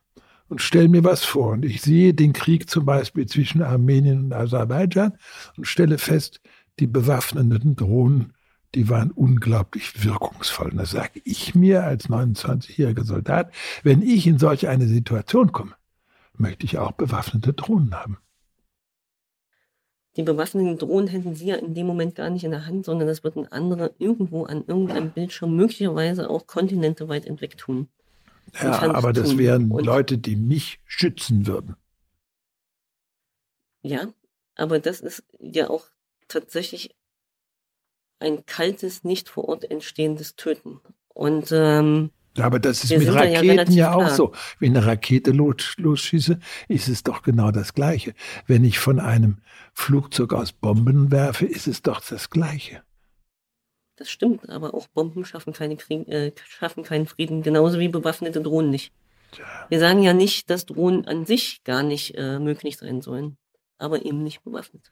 [0.48, 1.52] und stelle mir was vor.
[1.52, 5.16] Und ich sehe den Krieg zum Beispiel zwischen Armenien und Aserbaidschan
[5.56, 6.40] und stelle fest,
[6.78, 8.34] die bewaffneten Drohnen,
[8.74, 10.70] die waren unglaublich wirkungsvoll.
[10.70, 15.74] Und da sage ich mir als 29-jähriger Soldat, wenn ich in solch eine Situation komme,
[16.36, 18.18] möchte ich auch bewaffnete Drohnen haben
[20.16, 23.08] die bewaffneten Drohnen hätten sie ja in dem Moment gar nicht in der Hand, sondern
[23.08, 27.88] das würden andere irgendwo an irgendeinem Bildschirm möglicherweise auch kontinenteweit entweckt tun.
[28.60, 31.76] Ja, aber das wären Und, Leute, die mich schützen würden.
[33.80, 34.12] Ja,
[34.54, 35.86] aber das ist ja auch
[36.28, 36.94] tatsächlich
[38.22, 40.80] ein kaltes, nicht vor Ort entstehendes Töten.
[41.08, 44.32] Und ähm, aber das ist Wir mit Raketen ja, ja auch so.
[44.58, 48.14] Wenn eine Rakete los, losschieße, ist es doch genau das Gleiche.
[48.46, 49.38] Wenn ich von einem
[49.74, 52.82] Flugzeug aus Bomben werfe, ist es doch das Gleiche.
[53.96, 58.40] Das stimmt, aber auch Bomben schaffen, keine Krieg, äh, schaffen keinen Frieden, genauso wie bewaffnete
[58.40, 58.92] Drohnen nicht.
[59.32, 59.44] Tja.
[59.68, 63.36] Wir sagen ja nicht, dass Drohnen an sich gar nicht äh, möglich sein sollen,
[63.78, 64.90] aber eben nicht bewaffnet.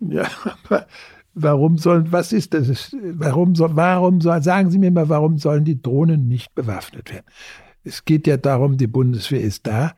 [0.00, 0.30] Ja,
[0.64, 0.86] aber
[1.34, 2.94] Warum sollen, was ist das?
[3.00, 7.26] Warum, soll, warum soll, sagen Sie mir mal, warum sollen die Drohnen nicht bewaffnet werden?
[7.84, 9.94] Es geht ja darum, die Bundeswehr ist da.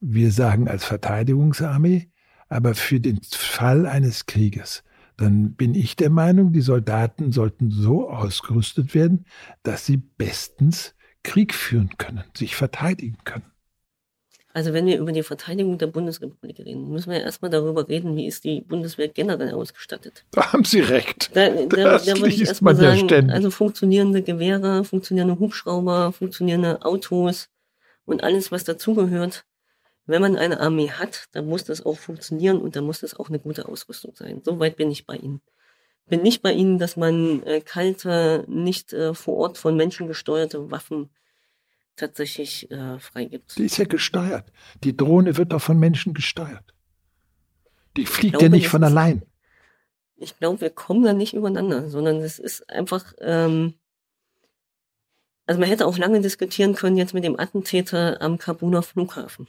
[0.00, 2.08] Wir sagen als Verteidigungsarmee,
[2.48, 4.82] aber für den Fall eines Krieges,
[5.18, 9.26] dann bin ich der Meinung, die Soldaten sollten so ausgerüstet werden,
[9.62, 13.44] dass sie bestens Krieg führen können, sich verteidigen können.
[14.52, 18.26] Also wenn wir über die Verteidigung der Bundesrepublik reden, müssen wir erstmal darüber reden, wie
[18.26, 20.24] ist die Bundeswehr generell ausgestattet.
[20.32, 21.30] Da haben Sie recht.
[21.34, 26.84] Da, da, das da würde ich erstmal sagen, ja also funktionierende Gewehre, funktionierende Hubschrauber, funktionierende
[26.84, 27.48] Autos
[28.04, 29.44] und alles, was dazugehört.
[30.06, 33.28] Wenn man eine Armee hat, dann muss das auch funktionieren und dann muss das auch
[33.28, 34.40] eine gute Ausrüstung sein.
[34.44, 35.40] Soweit bin ich bei Ihnen.
[36.08, 40.72] Bin nicht bei Ihnen, dass man äh, kalte, nicht äh, vor Ort von Menschen gesteuerte
[40.72, 41.10] Waffen
[41.96, 43.56] tatsächlich äh, freigibt.
[43.58, 44.52] Die ist ja gesteuert.
[44.82, 46.74] Die Drohne wird doch von Menschen gesteuert.
[47.96, 49.22] Die fliegt glaube, ja nicht von allein.
[50.16, 53.74] Ich glaube, wir kommen da nicht übereinander, sondern es ist einfach, ähm,
[55.46, 59.48] also man hätte auch lange diskutieren können jetzt mit dem Attentäter am Kabuler Flughafen.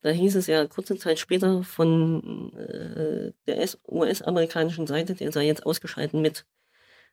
[0.00, 5.66] Da hieß es ja kurze Zeit später von äh, der US-amerikanischen Seite, der sei jetzt
[5.66, 6.46] ausgeschaltet mit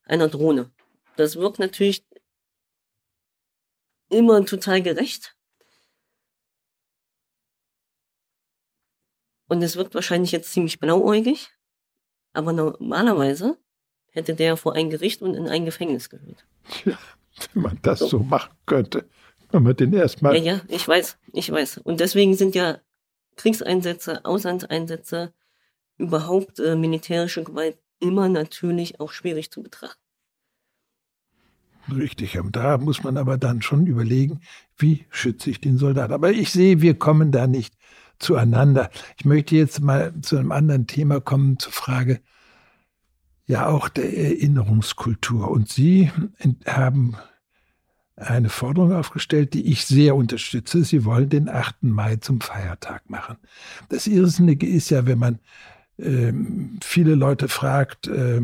[0.03, 0.71] einer Drohne.
[1.15, 2.05] Das wirkt natürlich
[4.09, 5.35] immer total gerecht.
[9.47, 11.49] Und es wirkt wahrscheinlich jetzt ziemlich blauäugig.
[12.33, 13.57] Aber normalerweise
[14.11, 16.45] hätte der vor ein Gericht und in ein Gefängnis gehört.
[16.83, 16.97] Ja,
[17.53, 19.07] wenn man das so, so machen könnte.
[19.51, 20.35] Wenn man den erstmal.
[20.37, 21.79] Ja, ja, ich weiß, ich weiß.
[21.79, 22.81] Und deswegen sind ja
[23.35, 25.33] Kriegseinsätze, Auslandseinsätze,
[25.97, 30.01] überhaupt äh, militärische Gewalt immer natürlich auch schwierig zu betrachten.
[31.93, 34.41] Richtig, da muss man aber dann schon überlegen,
[34.77, 36.11] wie schütze ich den Soldat.
[36.11, 37.75] Aber ich sehe, wir kommen da nicht
[38.19, 38.89] zueinander.
[39.17, 42.21] Ich möchte jetzt mal zu einem anderen Thema kommen, zur Frage
[43.47, 45.49] ja auch der Erinnerungskultur.
[45.49, 46.11] Und Sie
[46.65, 47.15] haben
[48.15, 50.83] eine Forderung aufgestellt, die ich sehr unterstütze.
[50.83, 51.83] Sie wollen den 8.
[51.83, 53.37] Mai zum Feiertag machen.
[53.89, 55.39] Das Irrsinnige ist ja, wenn man
[55.97, 56.33] äh,
[56.81, 58.41] viele Leute fragt, äh,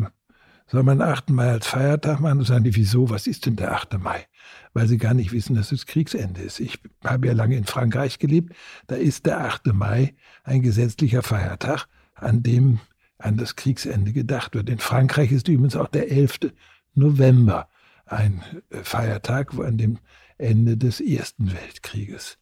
[0.71, 1.31] soll man 8.
[1.31, 2.39] Mai als Feiertag machen?
[2.39, 3.09] Und sagen die, wieso?
[3.09, 3.99] Was ist denn der 8.
[3.99, 4.25] Mai?
[4.73, 6.61] Weil sie gar nicht wissen, dass es Kriegsende ist.
[6.61, 8.55] Ich habe ja lange in Frankreich gelebt.
[8.87, 9.73] Da ist der 8.
[9.73, 12.79] Mai ein gesetzlicher Feiertag, an dem
[13.17, 14.69] an das Kriegsende gedacht wird.
[14.69, 16.53] In Frankreich ist übrigens auch der 11.
[16.95, 17.67] November
[18.05, 19.99] ein äh, Feiertag an dem
[20.37, 22.37] Ende des Ersten Weltkrieges.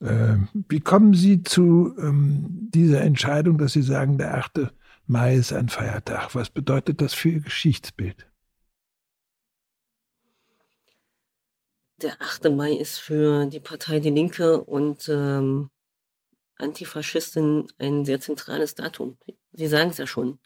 [0.00, 4.72] Ähm, wie kommen Sie zu ähm, dieser Entscheidung, dass Sie sagen, der 8.
[5.06, 6.34] Mai ist ein Feiertag.
[6.34, 8.26] Was bedeutet das für Ihr Geschichtsbild?
[12.00, 12.50] Der 8.
[12.50, 15.70] Mai ist für die Partei Die Linke und ähm,
[16.56, 19.18] Antifaschisten ein sehr zentrales Datum.
[19.52, 20.38] Sie sagen es ja schon.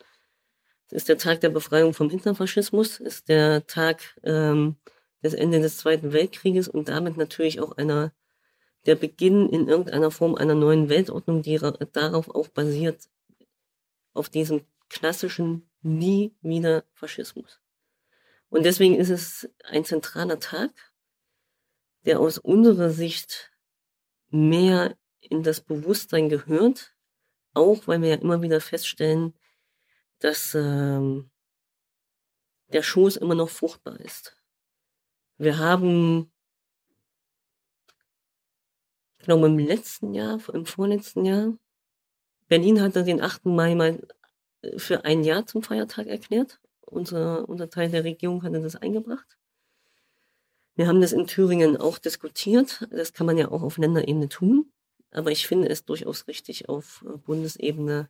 [0.87, 4.77] Es ist der Tag der Befreiung vom Hitlerfaschismus, ist der Tag ähm,
[5.23, 8.13] des Ende des Zweiten Weltkrieges und damit natürlich auch einer
[8.87, 11.59] der Beginn in irgendeiner Form einer neuen Weltordnung, die
[11.93, 13.09] darauf auch basiert,
[14.17, 17.61] auf diesem klassischen Nie wieder Faschismus.
[18.49, 20.71] Und deswegen ist es ein zentraler Tag,
[22.05, 23.53] der aus unserer Sicht
[24.31, 26.95] mehr in das Bewusstsein gehört,
[27.53, 29.35] auch weil wir ja immer wieder feststellen,
[30.21, 31.31] dass ähm,
[32.73, 34.37] der Schoß immer noch fruchtbar ist.
[35.39, 36.33] Wir haben,
[39.19, 41.59] ich glaube im letzten Jahr, im vorletzten Jahr,
[42.49, 43.47] Berlin hatte den 8.
[43.47, 44.07] Mai mal
[44.63, 46.61] äh, für ein Jahr zum Feiertag erklärt.
[46.83, 49.37] Unser, unser Teil der Regierung hatte das eingebracht.
[50.77, 52.87] Wir haben das in Thüringen auch diskutiert.
[52.91, 54.71] Das kann man ja auch auf Länderebene tun.
[55.11, 58.09] Aber ich finde es durchaus richtig, auf äh, Bundesebene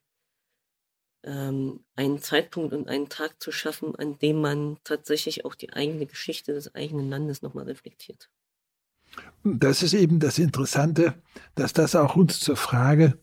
[1.23, 6.07] ähm, einen Zeitpunkt und einen Tag zu schaffen, an dem man tatsächlich auch die eigene
[6.07, 8.31] Geschichte des eigenen Landes nochmal reflektiert.
[9.45, 11.15] Das ist eben das Interessante,
[11.55, 13.19] dass das auch uns zur Frage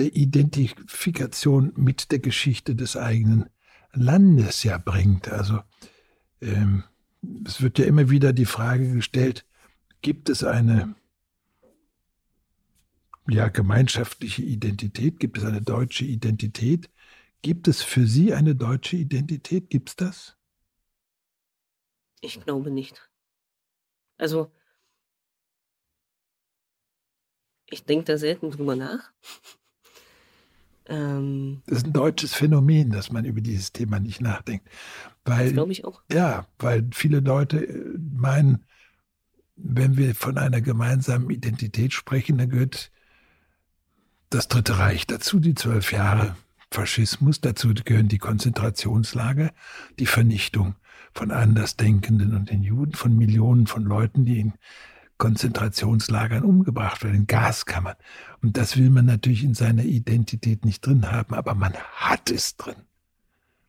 [0.00, 3.50] der Identifikation mit der Geschichte des eigenen
[3.92, 5.28] Landes ja bringt.
[5.28, 5.60] Also
[6.40, 6.84] ähm,
[7.44, 9.46] es wird ja immer wieder die Frage gestellt,
[10.00, 10.94] gibt es eine
[13.28, 15.20] ja, gemeinschaftliche Identität?
[15.20, 16.90] Gibt es eine deutsche Identität?
[17.42, 19.68] Gibt es für Sie eine deutsche Identität?
[19.68, 20.36] Gibt es das?
[22.22, 23.10] Ich glaube nicht.
[24.16, 24.50] Also,
[27.66, 29.12] ich denke da selten drüber nach.
[30.90, 34.68] Ähm, das ist ein deutsches Phänomen, dass man über dieses Thema nicht nachdenkt.
[35.24, 36.02] Weil, glaube ich auch.
[36.12, 38.64] Ja, weil viele Leute äh, meinen,
[39.56, 42.90] wenn wir von einer gemeinsamen Identität sprechen, dann gehört
[44.30, 46.36] das Dritte Reich dazu, die zwölf Jahre
[46.72, 49.52] Faschismus, dazu gehören die Konzentrationslager,
[49.98, 50.76] die Vernichtung
[51.12, 54.52] von Andersdenkenden und den Juden, von Millionen von Leuten, die in
[55.20, 57.96] Konzentrationslagern umgebracht werden, in Gaskammern.
[58.42, 62.56] Und das will man natürlich in seiner Identität nicht drin haben, aber man hat es
[62.56, 62.74] drin.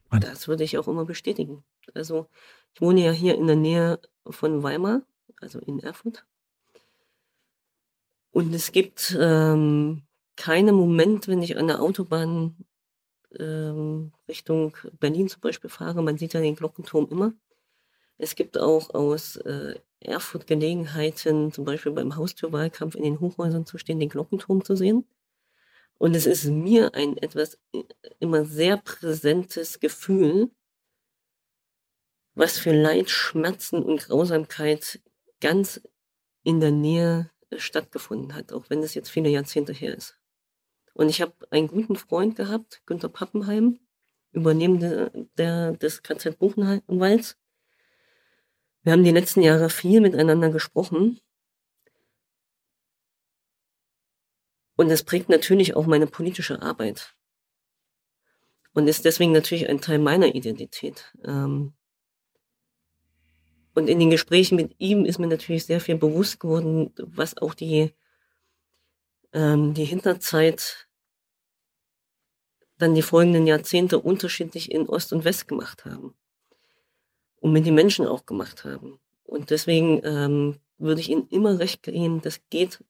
[0.09, 1.63] Man das würde ich auch immer bestätigen.
[1.93, 2.27] Also
[2.73, 5.01] ich wohne ja hier in der Nähe von Weimar,
[5.41, 6.25] also in Erfurt.
[8.31, 10.03] Und es gibt ähm,
[10.37, 12.55] keinen Moment, wenn ich an der Autobahn
[13.37, 17.33] ähm, Richtung Berlin zum Beispiel fahre, man sieht ja den Glockenturm immer.
[18.21, 23.79] Es gibt auch aus äh, Erfurt Gelegenheiten, zum Beispiel beim Haustürwahlkampf in den Hochhäusern zu
[23.79, 25.07] stehen, den Glockenturm zu sehen.
[25.97, 27.81] Und es ist mir ein etwas äh,
[28.19, 30.51] immer sehr präsentes Gefühl,
[32.35, 35.01] was für Leid, Schmerzen und Grausamkeit
[35.39, 35.81] ganz
[36.43, 40.19] in der Nähe stattgefunden hat, auch wenn es jetzt viele Jahrzehnte her ist.
[40.93, 43.79] Und ich habe einen guten Freund gehabt, Günter Pappenheim,
[44.31, 45.09] Übernehmender
[45.39, 47.40] der, des KZ Buchenwalds.
[48.83, 51.19] Wir haben die letzten Jahre viel miteinander gesprochen.
[54.75, 57.13] Und das prägt natürlich auch meine politische Arbeit.
[58.73, 61.13] Und ist deswegen natürlich ein Teil meiner Identität.
[61.23, 61.73] Ähm,
[63.75, 67.53] und in den Gesprächen mit ihm ist mir natürlich sehr viel bewusst geworden, was auch
[67.53, 67.93] die,
[69.33, 70.87] ähm, die Hinterzeit
[72.77, 76.15] dann die folgenden Jahrzehnte unterschiedlich in Ost und West gemacht haben.
[77.41, 78.99] Und mit den Menschen auch gemacht haben.
[79.23, 82.83] Und deswegen ähm, würde ich Ihnen immer recht geben, das geht,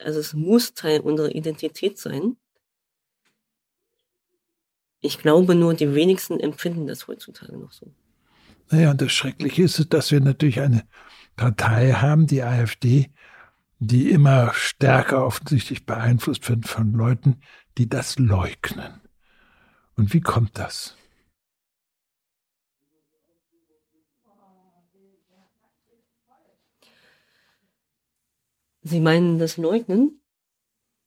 [0.00, 2.36] also es muss Teil unserer Identität sein.
[5.00, 7.92] Ich glaube nur, die wenigsten empfinden das heutzutage noch so.
[8.70, 10.86] Naja, und das Schreckliche ist, dass wir natürlich eine
[11.36, 13.12] Partei haben, die AfD,
[13.78, 17.40] die immer stärker offensichtlich beeinflusst wird von Leuten,
[17.78, 19.00] die das leugnen.
[19.96, 20.96] Und wie kommt das?
[28.88, 30.20] Sie meinen das Leugnen?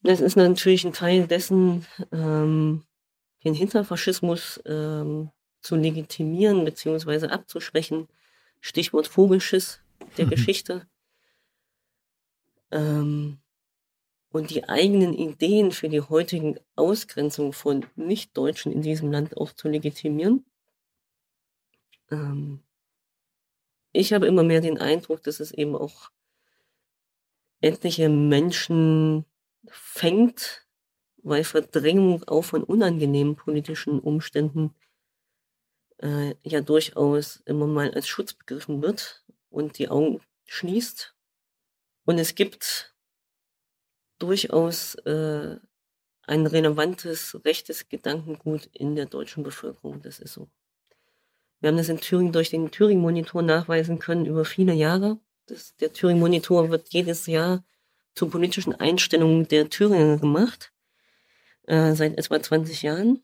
[0.03, 2.83] Das ist natürlich ein Teil dessen, ähm,
[3.45, 5.29] den Hinterfaschismus ähm,
[5.61, 7.27] zu legitimieren bzw.
[7.27, 8.09] abzuschwächen.
[8.59, 9.79] Stichwort Vogelschiss
[10.17, 10.29] der mhm.
[10.31, 10.87] Geschichte.
[12.71, 13.37] Ähm,
[14.31, 19.69] und die eigenen Ideen für die heutigen Ausgrenzung von Nichtdeutschen in diesem Land auch zu
[19.69, 20.43] legitimieren.
[22.11, 22.59] Ähm,
[23.93, 26.11] ich habe immer mehr den Eindruck, dass es eben auch
[27.61, 29.25] etliche Menschen
[29.67, 30.65] fängt,
[31.21, 34.73] weil Verdrängung auch von unangenehmen politischen Umständen
[35.97, 41.15] äh, ja durchaus immer mal als Schutz begriffen wird und die Augen schließt.
[42.05, 42.95] Und es gibt
[44.17, 45.57] durchaus äh,
[46.23, 50.01] ein relevantes rechtes Gedankengut in der deutschen Bevölkerung.
[50.01, 50.49] Das ist so.
[51.59, 55.19] Wir haben das in Thüringen durch den Thüringen-Monitor nachweisen können über viele Jahre.
[55.49, 57.63] Das, der Thüringen-Monitor wird jedes Jahr
[58.13, 60.71] zur politischen Einstellung der Thüringer gemacht,
[61.63, 63.23] äh, seit etwa 20 Jahren.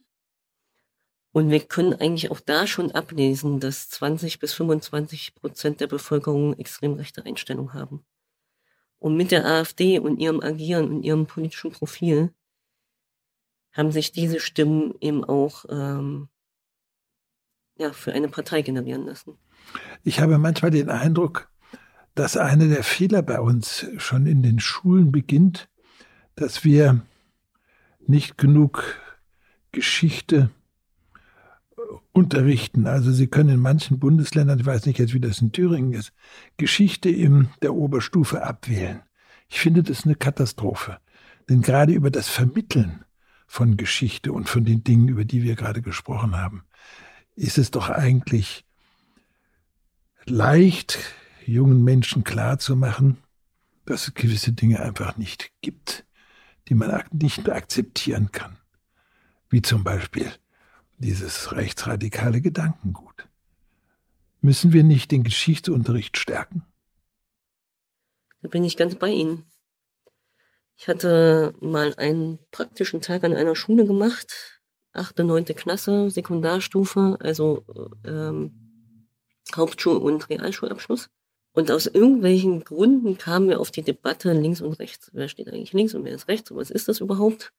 [1.32, 6.58] Und wir können eigentlich auch da schon ablesen, dass 20 bis 25 Prozent der Bevölkerung
[6.58, 8.06] extrem rechte Einstellung haben.
[9.00, 12.34] Und mit der AfD und ihrem Agieren und ihrem politischen Profil
[13.74, 16.30] haben sich diese Stimmen eben auch ähm,
[17.78, 19.38] ja, für eine Partei generieren lassen.
[20.04, 21.50] Ich habe manchmal den Eindruck,
[22.16, 25.70] dass einer der Fehler bei uns schon in den Schulen beginnt,
[26.36, 27.02] dass wir
[28.08, 29.00] nicht genug
[29.72, 30.50] Geschichte
[32.14, 32.88] unterrichten.
[32.88, 36.14] Also Sie können in manchen Bundesländern, ich weiß nicht jetzt, wie das in Thüringen ist,
[36.58, 39.02] Geschichte in der Oberstufe abwählen.
[39.50, 41.00] Ich finde das eine Katastrophe.
[41.50, 43.04] Denn gerade über das Vermitteln
[43.46, 46.64] von Geschichte und von den Dingen, über die wir gerade gesprochen haben,
[47.36, 48.66] ist es doch eigentlich
[50.26, 50.98] leicht,
[51.52, 53.18] jungen Menschen klarzumachen,
[53.86, 56.06] dass es gewisse Dinge einfach nicht gibt,
[56.68, 58.58] die man nicht akzeptieren kann.
[59.50, 60.32] Wie zum Beispiel
[60.98, 63.28] dieses rechtsradikale Gedankengut.
[64.42, 66.64] Müssen wir nicht den Geschichtsunterricht stärken?
[68.42, 69.44] Da bin ich ganz bei Ihnen.
[70.78, 74.62] Ich hatte mal einen praktischen Tag an einer Schule gemacht,
[74.94, 77.66] achte, neunte Klasse, Sekundarstufe, also
[78.04, 79.10] ähm,
[79.54, 81.10] Hauptschul- und Realschulabschluss.
[81.56, 85.10] Und aus irgendwelchen Gründen kamen wir auf die Debatte links und rechts.
[85.14, 86.52] Wer steht eigentlich links und wer ist rechts?
[86.52, 87.54] Und was ist das überhaupt?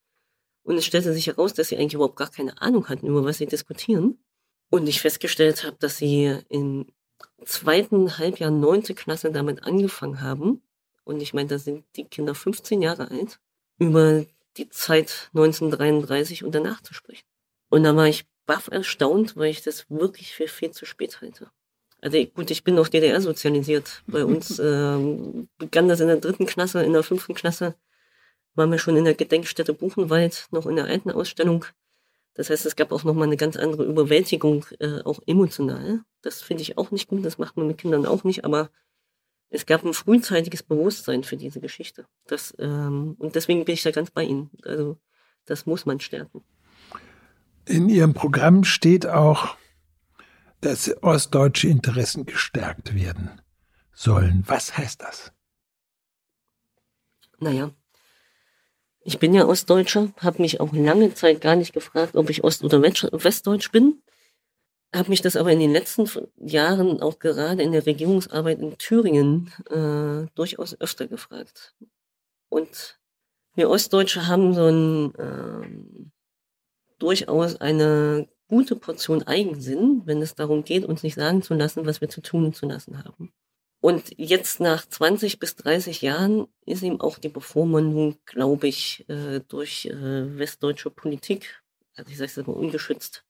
[0.64, 3.38] Und es stellte sich heraus, dass sie eigentlich überhaupt gar keine Ahnung hatten, über was
[3.38, 4.18] sie diskutieren.
[4.68, 6.86] Und ich festgestellt habe, dass sie im
[7.46, 10.62] zweiten Halbjahr neunte Klasse damit angefangen haben.
[11.04, 13.40] Und ich meine, da sind die Kinder 15 Jahre alt,
[13.78, 14.26] über
[14.58, 17.24] die Zeit 1933 und danach zu sprechen.
[17.70, 21.50] Und da war ich baff erstaunt, weil ich das wirklich für viel zu spät halte.
[22.06, 24.04] Also gut, ich bin noch DDR sozialisiert.
[24.06, 27.74] Bei uns ähm, begann das in der dritten Klasse, in der fünften Klasse
[28.54, 31.64] waren wir schon in der Gedenkstätte Buchenwald, noch in der alten Ausstellung.
[32.34, 36.04] Das heißt, es gab auch nochmal eine ganz andere Überwältigung, äh, auch emotional.
[36.22, 38.70] Das finde ich auch nicht gut, das macht man mit Kindern auch nicht, aber
[39.50, 42.06] es gab ein frühzeitiges Bewusstsein für diese Geschichte.
[42.28, 44.50] Das, ähm, und deswegen bin ich da ganz bei Ihnen.
[44.62, 44.96] Also
[45.44, 46.44] das muss man stärken.
[47.66, 49.56] In Ihrem Programm steht auch,
[50.60, 53.40] dass ostdeutsche Interessen gestärkt werden
[53.92, 54.44] sollen.
[54.46, 55.32] Was heißt das?
[57.38, 57.72] Naja,
[59.08, 62.64] ich bin ja Ostdeutscher, habe mich auch lange Zeit gar nicht gefragt, ob ich Ost-
[62.64, 64.02] oder Westdeutsch bin.
[64.92, 69.52] habe mich das aber in den letzten Jahren auch gerade in der Regierungsarbeit in Thüringen
[69.70, 71.76] äh, durchaus öfter gefragt.
[72.48, 72.98] Und
[73.54, 76.10] wir Ostdeutsche haben so ein ähm,
[76.98, 82.00] durchaus eine gute Portion Eigensinn, wenn es darum geht, uns nicht sagen zu lassen, was
[82.00, 83.32] wir zu tun und zu lassen haben.
[83.80, 89.40] Und jetzt nach 20 bis 30 Jahren ist ihm auch die Bevormundung, glaube ich, äh,
[89.46, 91.62] durch äh, westdeutsche Politik,
[91.94, 93.24] also ich sage es mal ungeschützt,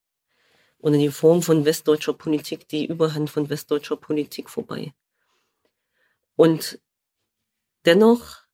[0.78, 4.94] und in die Form von westdeutscher Politik, die Überhand von westdeutscher Politik vorbei.
[6.36, 6.80] Und
[7.84, 8.45] dennoch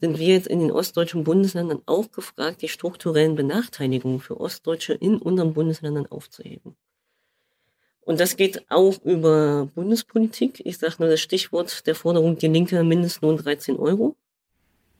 [0.00, 5.16] sind wir jetzt in den ostdeutschen Bundesländern auch gefragt, die strukturellen Benachteiligungen für Ostdeutsche in
[5.16, 6.76] unseren Bundesländern aufzuheben.
[8.02, 10.62] Und das geht auch über Bundespolitik.
[10.64, 14.16] Ich sage nur das Stichwort der Forderung, die Linke Mindestlohn 13 Euro.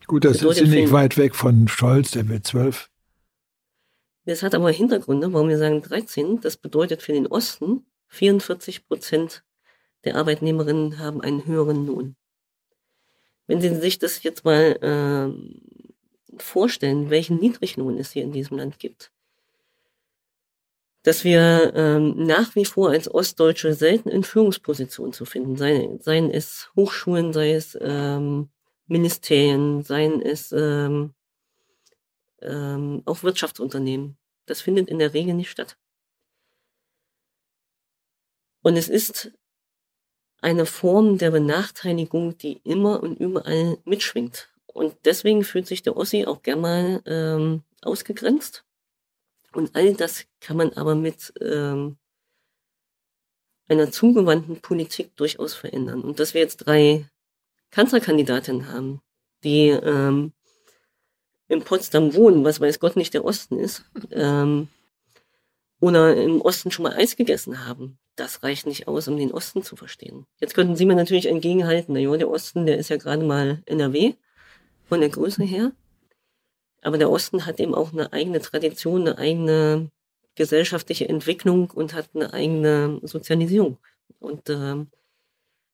[0.06, 2.90] Gut, das ist nicht weit weg von Scholz, der will 12.
[4.24, 6.40] Das hat aber Hintergründe, warum wir sagen 13.
[6.40, 9.44] Das bedeutet für den Osten, 44 Prozent
[10.04, 12.16] der Arbeitnehmerinnen haben einen höheren Lohn.
[13.46, 18.78] Wenn Sie sich das jetzt mal äh, vorstellen, welchen Niedriglohn es hier in diesem Land
[18.78, 19.12] gibt,
[21.02, 26.32] dass wir ähm, nach wie vor als Ostdeutsche selten in Führungspositionen zu finden, seien, seien
[26.32, 28.50] es Hochschulen, sei es ähm,
[28.88, 31.14] Ministerien, seien es ähm,
[32.42, 34.16] ähm, auch Wirtschaftsunternehmen.
[34.46, 35.76] Das findet in der Regel nicht statt.
[38.62, 39.32] Und es ist
[40.40, 44.48] eine Form der Benachteiligung, die immer und überall mitschwingt.
[44.66, 48.64] Und deswegen fühlt sich der Ossi auch gern mal ähm, ausgegrenzt.
[49.52, 51.96] Und all das kann man aber mit ähm,
[53.68, 56.02] einer zugewandten Politik durchaus verändern.
[56.02, 57.08] Und dass wir jetzt drei
[57.70, 59.00] Kanzlerkandidatinnen haben,
[59.44, 60.32] die ähm,
[61.48, 64.68] in Potsdam wohnen, was weiß Gott nicht der Osten ist, ähm,
[65.80, 69.62] oder im Osten schon mal Eis gegessen haben, das reicht nicht aus, um den Osten
[69.62, 70.26] zu verstehen.
[70.40, 73.62] Jetzt könnten Sie mir natürlich entgegenhalten, na ja, der Osten, der ist ja gerade mal
[73.66, 74.14] NRW
[74.84, 75.72] von der Größe her.
[76.82, 79.90] Aber der Osten hat eben auch eine eigene Tradition, eine eigene
[80.34, 83.78] gesellschaftliche Entwicklung und hat eine eigene Sozialisierung.
[84.18, 84.88] Und ähm,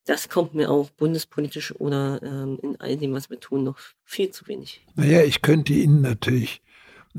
[0.07, 4.30] das kommt mir auch bundespolitisch oder ähm, in all dem, was wir tun, noch viel
[4.30, 4.80] zu wenig.
[4.95, 6.62] Naja, ich könnte Ihnen natürlich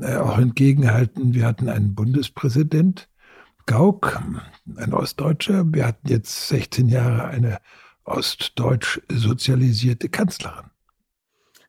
[0.00, 3.08] äh, auch entgegenhalten, wir hatten einen Bundespräsident,
[3.66, 4.20] Gauck,
[4.76, 5.64] ein Ostdeutscher.
[5.72, 7.60] Wir hatten jetzt 16 Jahre eine
[8.04, 10.70] ostdeutsch sozialisierte Kanzlerin.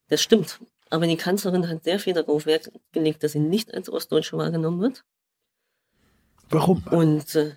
[0.09, 0.59] Das stimmt.
[0.89, 4.81] Aber die Kanzlerin hat sehr viel darauf Wert gelegt, dass sie nicht als Ostdeutsche wahrgenommen
[4.81, 5.03] wird.
[6.49, 6.83] Warum?
[6.91, 7.55] Und äh,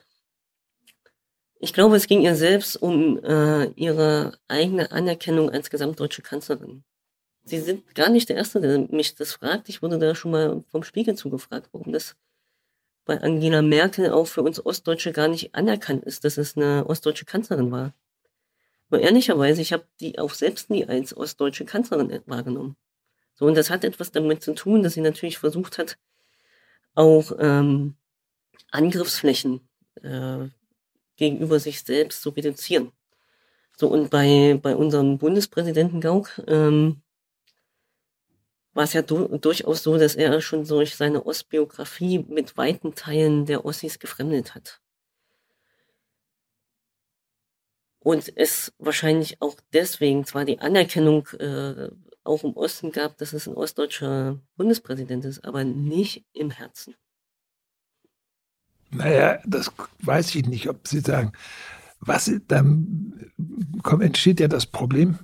[1.61, 6.84] ich glaube, es ging ihr selbst um äh, ihre eigene Anerkennung als gesamtdeutsche Kanzlerin.
[7.45, 9.68] Sie sind gar nicht der Erste, der mich das fragt.
[9.68, 12.16] Ich wurde da schon mal vom Spiegel zugefragt, warum das
[13.09, 17.25] bei Angela Merkel auch für uns Ostdeutsche gar nicht anerkannt ist, dass es eine ostdeutsche
[17.25, 17.95] Kanzlerin war.
[18.91, 22.77] Aber ehrlicherweise, ich habe die auch selbst nie als ostdeutsche Kanzlerin wahrgenommen.
[23.35, 25.97] So, und das hat etwas damit zu tun, dass sie natürlich versucht hat,
[26.95, 27.97] auch ähm,
[28.71, 29.67] Angriffsflächen
[30.03, 30.49] äh,
[31.17, 32.93] gegenüber sich selbst zu reduzieren.
[33.79, 37.01] So, und bei, bei unserem Bundespräsidenten Gauck ähm,
[38.79, 43.45] war es ja du durchaus so, dass er schon durch seine Ostbiografie mit weiten Teilen
[43.45, 44.81] der Ossis gefremdet hat.
[47.99, 51.89] Und es wahrscheinlich auch deswegen zwar die Anerkennung äh,
[52.22, 56.95] auch im Osten gab, dass es ein ostdeutscher Bundespräsident ist, aber nicht im Herzen.
[58.91, 59.72] Naja, das
[60.05, 61.33] weiß ich nicht, ob Sie sagen.
[61.99, 63.33] Was dann
[63.83, 65.18] komm, entsteht ja das Problem,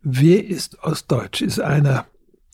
[0.00, 1.42] wer ist Ostdeutsch?
[1.42, 2.06] Ist einer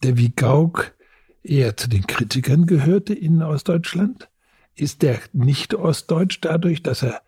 [0.03, 0.94] der wie Gauck
[1.42, 4.28] eher zu den Kritikern gehörte in Ostdeutschland?
[4.74, 7.22] Ist der nicht ostdeutsch dadurch, dass er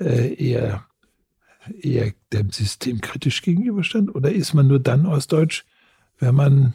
[0.00, 0.86] äh, eher,
[1.80, 4.14] eher dem System kritisch gegenüberstand?
[4.14, 5.64] Oder ist man nur dann ostdeutsch,
[6.18, 6.74] wenn man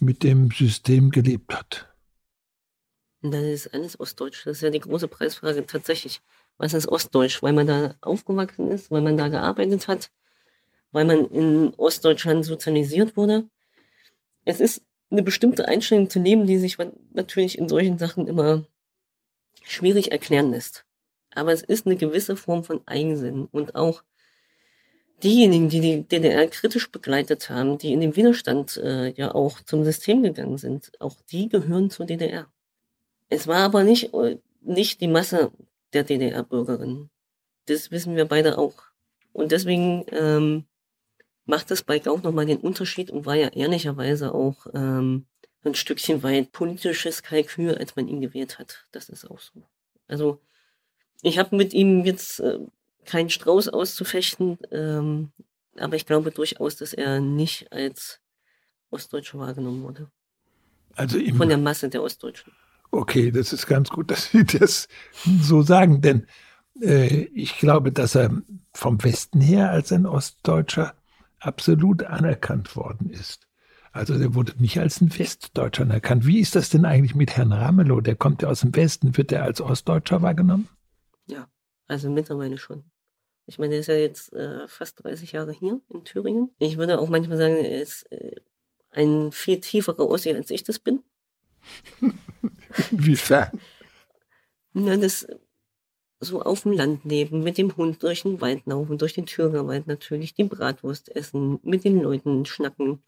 [0.00, 1.88] mit dem System gelebt hat?
[3.22, 4.44] Das ist alles ostdeutsch.
[4.46, 6.20] Das ist ja die große Preisfrage tatsächlich.
[6.58, 7.42] Was ist ostdeutsch?
[7.42, 10.10] Weil man da aufgewachsen ist, weil man da gearbeitet hat,
[10.90, 13.48] weil man in Ostdeutschland sozialisiert wurde
[14.44, 16.78] es ist eine bestimmte Einstellung zu nehmen, die sich
[17.12, 18.64] natürlich in solchen Sachen immer
[19.62, 20.84] schwierig erklären lässt.
[21.34, 24.02] Aber es ist eine gewisse Form von Eigensinn und auch
[25.22, 29.84] diejenigen, die die DDR kritisch begleitet haben, die in den Widerstand äh, ja auch zum
[29.84, 32.50] System gegangen sind, auch die gehören zur DDR.
[33.28, 35.52] Es war aber nicht, äh, nicht die Masse
[35.92, 37.10] der DDR-Bürgerinnen.
[37.66, 38.74] Das wissen wir beide auch.
[39.32, 40.64] Und deswegen ähm,
[41.44, 45.26] macht das Bike auch nochmal den Unterschied und war ja ehrlicherweise auch ähm,
[45.64, 48.86] ein Stückchen weit politisches Kalkül, als man ihn gewählt hat.
[48.92, 49.62] Das ist auch so.
[50.08, 50.40] Also
[51.22, 52.58] ich habe mit ihm jetzt äh,
[53.04, 55.32] keinen Strauß auszufechten, ähm,
[55.76, 58.20] aber ich glaube durchaus, dass er nicht als
[58.90, 60.10] Ostdeutscher wahrgenommen wurde.
[60.94, 62.52] Also von der Masse der Ostdeutschen.
[62.90, 64.88] Okay, das ist ganz gut, dass Sie das
[65.24, 66.26] so sagen, denn
[66.80, 68.42] äh, ich glaube, dass er
[68.74, 70.94] vom Westen her als ein Ostdeutscher
[71.44, 73.48] absolut anerkannt worden ist.
[73.92, 76.26] Also er wurde nicht als ein Westdeutscher anerkannt.
[76.26, 78.00] Wie ist das denn eigentlich mit Herrn Ramelow?
[78.00, 79.16] Der kommt ja aus dem Westen.
[79.18, 80.68] Wird er als Ostdeutscher wahrgenommen?
[81.26, 81.46] Ja,
[81.88, 82.84] also mittlerweile schon.
[83.44, 86.54] Ich meine, er ist ja jetzt äh, fast 30 Jahre hier in Thüringen.
[86.58, 88.36] Ich würde auch manchmal sagen, er ist äh,
[88.92, 91.02] ein viel tieferer Ossi, als ich das bin.
[92.90, 93.50] Inwiefern?
[94.72, 95.26] Na, das
[96.22, 99.86] so auf dem Land leben, mit dem Hund durch den Wald laufen, durch den Thüringerwald
[99.86, 103.02] natürlich, die Bratwurst essen, mit den Leuten schnacken.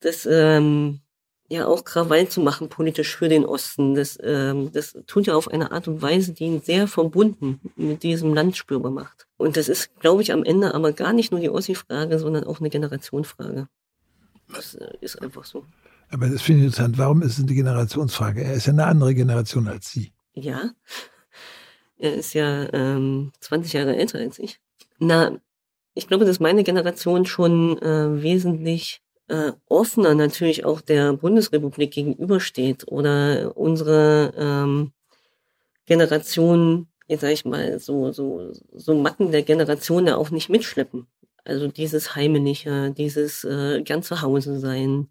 [0.00, 1.00] Das, ähm,
[1.48, 5.48] ja, auch Krawall zu machen politisch für den Osten, das, ähm, das tut ja auf
[5.48, 9.26] eine Art und Weise, die ihn sehr verbunden mit diesem Land spürbar macht.
[9.36, 12.60] Und das ist, glaube ich, am Ende aber gar nicht nur die Ossi-Frage, sondern auch
[12.60, 13.68] eine Generationfrage.
[14.54, 15.64] Das äh, ist einfach so.
[16.10, 16.96] Aber das finde ich interessant.
[16.96, 18.44] Warum ist es eine Generationsfrage?
[18.44, 20.12] Er ist ja eine andere Generation als Sie.
[20.32, 20.70] Ja,
[21.98, 24.60] er ist ja ähm, 20 Jahre älter als ich.
[24.98, 25.38] Na,
[25.94, 32.88] ich glaube, dass meine Generation schon äh, wesentlich äh, offener natürlich auch der Bundesrepublik gegenübersteht
[32.88, 34.92] oder unsere ähm,
[35.86, 41.06] Generation, jetzt sag ich mal, so, so, so Macken der Generation ja auch nicht mitschleppen.
[41.44, 45.08] Also dieses Heimeliche, dieses äh, gern zu Hause sein.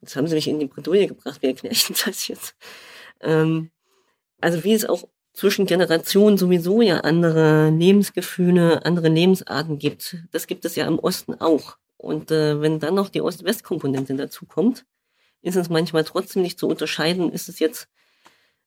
[0.00, 2.54] Jetzt haben sie mich in die Bredouille gebracht, wie erkläre ich das jetzt?
[3.20, 3.70] Ähm,
[4.40, 5.08] also wie es auch
[5.38, 10.16] zwischen Generationen sowieso ja andere Lebensgefühle, andere Lebensarten gibt.
[10.32, 11.76] Das gibt es ja im Osten auch.
[11.96, 14.84] Und äh, wenn dann noch die Ost-West-Komponente dazu kommt,
[15.40, 17.88] ist es manchmal trotzdem nicht zu unterscheiden, ist es jetzt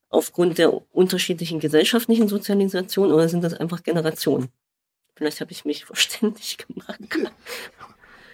[0.07, 4.47] aufgrund der unterschiedlichen gesellschaftlichen Sozialisation oder sind das einfach Generationen?
[5.15, 7.01] Vielleicht habe ich mich verständlich gemacht.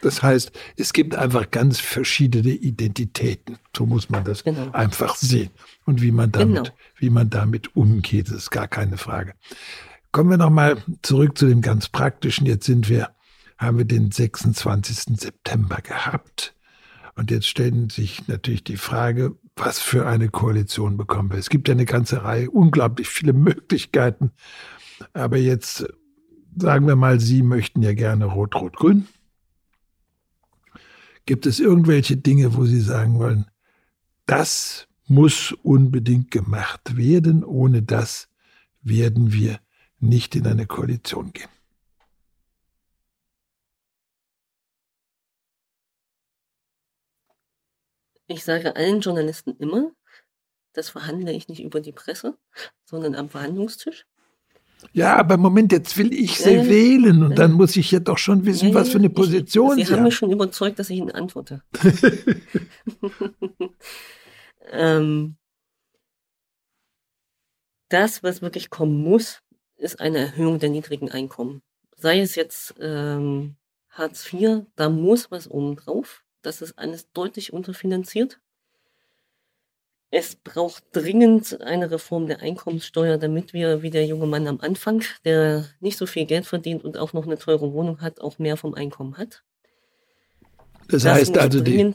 [0.02, 3.58] Das heißt, es gibt einfach ganz verschiedene Identitäten.
[3.76, 4.72] So muss man das genau.
[4.72, 5.50] einfach sehen.
[5.86, 6.70] Und wie man damit, genau.
[6.98, 9.34] wie man damit umgeht, ist gar keine Frage.
[10.12, 12.46] Kommen wir nochmal zurück zu dem ganz Praktischen.
[12.46, 13.10] Jetzt sind wir,
[13.58, 15.20] haben wir den 26.
[15.20, 16.56] September gehabt.
[17.16, 21.40] Und jetzt stellen sich natürlich die Frage, was für eine Koalition bekommen wir?
[21.40, 24.32] Es gibt ja eine ganze Reihe, unglaublich viele Möglichkeiten.
[25.14, 25.88] Aber jetzt
[26.56, 29.08] sagen wir mal, Sie möchten ja gerne Rot-Rot-Grün.
[31.28, 33.52] Gibt es irgendwelche Dinge, wo Sie sagen wollen,
[34.28, 38.30] das muss unbedingt gemacht werden, ohne das
[38.82, 39.60] werden wir
[40.00, 41.50] nicht in eine Koalition gehen?
[48.28, 49.92] Ich sage allen Journalisten immer,
[50.72, 52.38] das verhandle ich nicht über die Presse,
[52.86, 54.07] sondern am Verhandlungstisch.
[54.94, 57.36] Ja, aber Moment, jetzt will ich sie ja, wählen und ja.
[57.36, 59.96] dann muss ich ja doch schon wissen, ja, was für eine Position ich, Sie, Sie
[59.96, 61.62] haben mich schon überzeugt, dass ich Ihnen antworte.
[64.72, 65.38] ähm,
[67.90, 69.42] das, was wirklich kommen muss,
[69.78, 71.62] ist eine Erhöhung der niedrigen Einkommen.
[71.96, 73.56] Sei es jetzt ähm,
[73.90, 76.24] Hartz IV, da muss was oben drauf.
[76.42, 78.40] Das ist alles deutlich unterfinanziert.
[80.10, 85.04] Es braucht dringend eine Reform der Einkommenssteuer, damit wir, wie der junge Mann am Anfang,
[85.26, 88.56] der nicht so viel Geld verdient und auch noch eine teure Wohnung hat, auch mehr
[88.56, 89.44] vom Einkommen hat.
[90.88, 91.94] Das, das heißt also, die,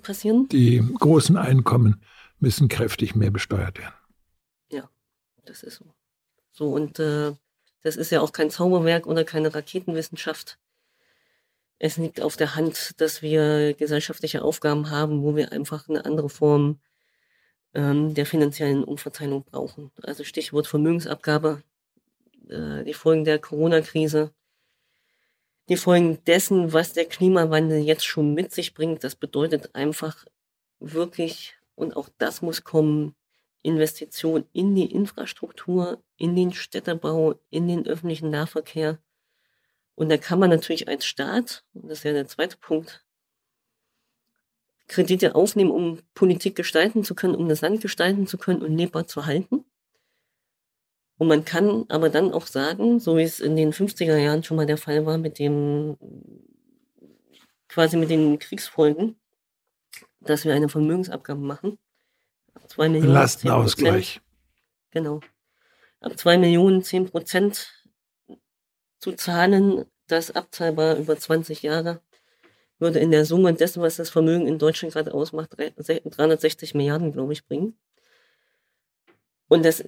[0.51, 2.03] die großen Einkommen
[2.39, 3.95] müssen kräftig mehr besteuert werden.
[4.71, 4.91] Ja,
[5.47, 5.87] das ist so.
[6.51, 7.33] So, und äh,
[7.83, 10.59] das ist ja auch kein Zauberwerk oder keine Raketenwissenschaft.
[11.79, 16.29] Es liegt auf der Hand, dass wir gesellschaftliche Aufgaben haben, wo wir einfach eine andere
[16.29, 16.79] Form
[17.75, 19.91] ähm, der finanziellen Umverteilung brauchen.
[20.03, 21.63] Also Stichwort Vermögensabgabe,
[22.49, 24.33] äh, die Folgen der Corona-Krise,
[25.69, 29.05] die Folgen dessen, was der Klimawandel jetzt schon mit sich bringt.
[29.05, 30.25] Das bedeutet einfach
[30.81, 33.15] wirklich, und auch das muss kommen,
[33.63, 38.99] Investition in die Infrastruktur, in den Städtebau, in den öffentlichen Nahverkehr.
[39.95, 43.05] Und da kann man natürlich als Staat, und das ist ja der zweite Punkt,
[44.89, 49.07] Kredite aufnehmen, um Politik gestalten zu können, um das Land gestalten zu können und lebbar
[49.07, 49.65] zu halten.
[51.19, 54.57] Und man kann aber dann auch sagen, so wie es in den 50er Jahren schon
[54.57, 55.97] mal der Fall war mit dem,
[57.69, 59.17] quasi mit den Kriegsfolgen,
[60.21, 61.79] dass wir eine Vermögensabgabe machen.
[62.55, 63.15] Ab zwei Millionen.
[63.15, 64.21] Lastenausgleich.
[64.91, 65.21] Genau.
[66.01, 67.73] Ab zwei Millionen zehn Prozent
[68.99, 72.01] zu zahlen, das abzahlbar über 20 Jahre
[72.83, 77.33] würde in der Summe dessen, was das Vermögen in Deutschland gerade ausmacht, 360 Milliarden, glaube
[77.33, 77.79] ich, bringen.
[79.49, 79.85] Und das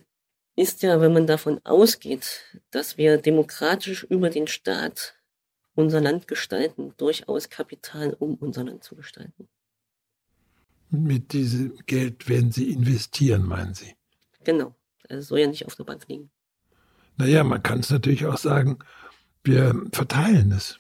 [0.57, 2.41] ist ja, wenn man davon ausgeht,
[2.71, 5.15] dass wir demokratisch über den Staat
[5.75, 9.49] unser Land gestalten, durchaus Kapital, um unser Land zu gestalten.
[10.91, 13.97] Mit diesem Geld werden Sie investieren, meinen Sie?
[14.45, 14.75] Genau.
[15.09, 16.31] Also soll ja nicht auf der Bank liegen.
[17.17, 18.79] Naja, man kann es natürlich auch sagen,
[19.43, 20.79] wir verteilen es.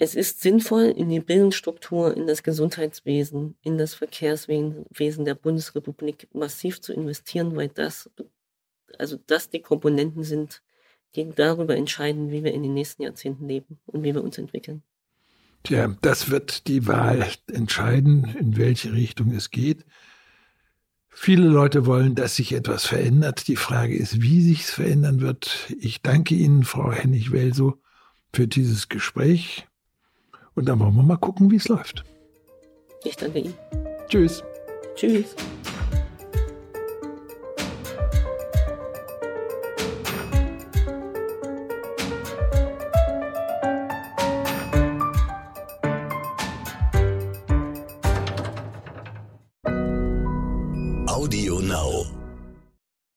[0.00, 6.80] Es ist sinnvoll, in die Bildungsstruktur, in das Gesundheitswesen, in das Verkehrswesen der Bundesrepublik massiv
[6.80, 8.08] zu investieren, weil das,
[8.96, 10.62] also das die Komponenten sind,
[11.16, 14.84] die darüber entscheiden, wie wir in den nächsten Jahrzehnten leben und wie wir uns entwickeln.
[15.64, 19.84] Tja, das wird die Wahl entscheiden, in welche Richtung es geht.
[21.08, 23.48] Viele Leute wollen, dass sich etwas verändert.
[23.48, 25.74] Die Frage ist, wie sich es verändern wird.
[25.80, 27.82] Ich danke Ihnen, Frau Hennig-Welso,
[28.32, 29.67] für dieses Gespräch.
[30.58, 32.02] Und dann wollen wir mal gucken, wie es läuft.
[33.04, 33.54] Ich danke Ihnen.
[34.08, 34.42] Tschüss.
[34.96, 35.36] Tschüss.